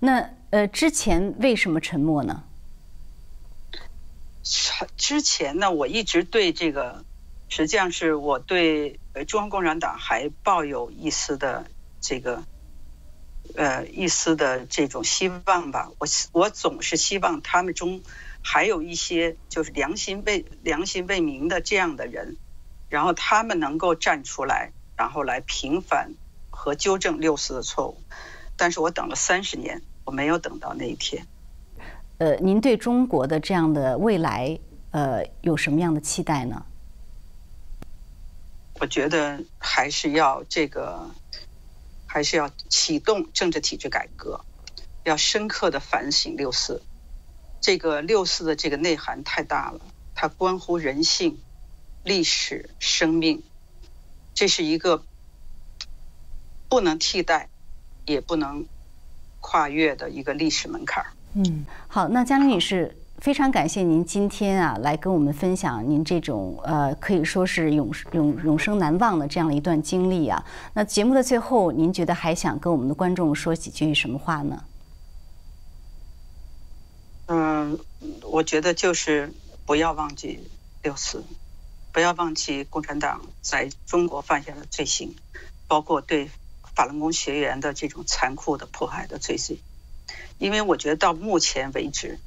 [0.00, 2.44] 那呃，之前为什么沉默呢？
[4.96, 7.04] 之前呢，我一直对这个，
[7.48, 11.66] 实际上是我对中央共产党还抱有一丝的
[12.00, 12.44] 这个。
[13.56, 18.02] 呃，一丝的这种希望吧，我我总是希望他们中
[18.42, 22.38] 还有一些就是良心未良心未明的这样的人，
[22.88, 26.14] 然后他们能够站出来，然后来平反
[26.48, 28.00] 和纠正六四的错误。
[28.56, 31.26] 但是我等了三十年，我没有等到那一天。
[32.24, 34.58] 呃，您对中国的这样的未来，
[34.92, 36.64] 呃，有什么样的期待呢？
[38.80, 41.10] 我觉得还是要这个。
[42.06, 44.40] 还是要启动政治体制改革，
[45.02, 46.80] 要深刻的反省六四。
[47.60, 49.80] 这个六四的这个内涵太大了，
[50.14, 51.36] 它关乎人性、
[52.04, 53.42] 历史、生命，
[54.32, 55.02] 这是一个
[56.68, 57.48] 不能替代、
[58.06, 58.64] 也不能
[59.40, 61.10] 跨越的一个历史门槛儿。
[61.34, 62.96] 嗯，好，那江玲女士。
[63.18, 70.44] 非常感谢您今天啊来跟我们分享您这种呃可以说是永永永生难忘的这样的一段经历啊。
[70.74, 74.64] 那节目的最后，您觉得还想跟我们的观众说几句什么话呢？
[77.26, 77.78] 嗯，
[78.24, 79.32] 我觉得就是
[79.64, 80.40] 不要忘记
[80.82, 81.24] 六四，
[81.92, 85.14] 不要忘记共产党在中国犯下的罪行，
[85.66, 86.28] 包括对
[86.74, 89.56] 法轮功学员的这种残酷的迫害的罪行。
[90.38, 92.18] 因为我觉得到目前为止。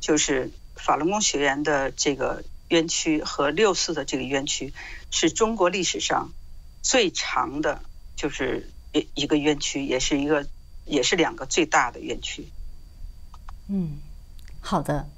[0.00, 4.74] 就是法轮功学员的这个冤屈和六四的这个冤屈，
[5.10, 6.30] 是中国历史上
[6.82, 7.80] 最长的，
[8.14, 10.46] 就是一一个冤屈，也是一个，
[10.84, 12.46] 也是两个最大的冤屈。
[13.68, 13.96] 嗯，
[14.60, 15.08] 好的，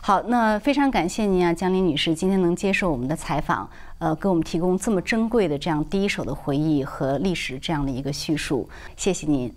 [0.00, 9.54] 好，那非常感谢您啊，江林女士，今天能接受我们的采访，呃，给我们提供这么珍贵的这样第一手的回忆和历史这样的一个叙述，谢谢您。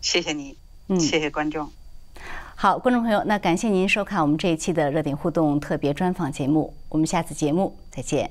[0.00, 0.58] 谢谢你，
[0.90, 1.00] 嗯。
[1.00, 1.66] 谢谢观众。
[2.54, 8.30] 好观众朋友那感谢您收看我们这一期的热点互动特别专访节目我们下次节目再见。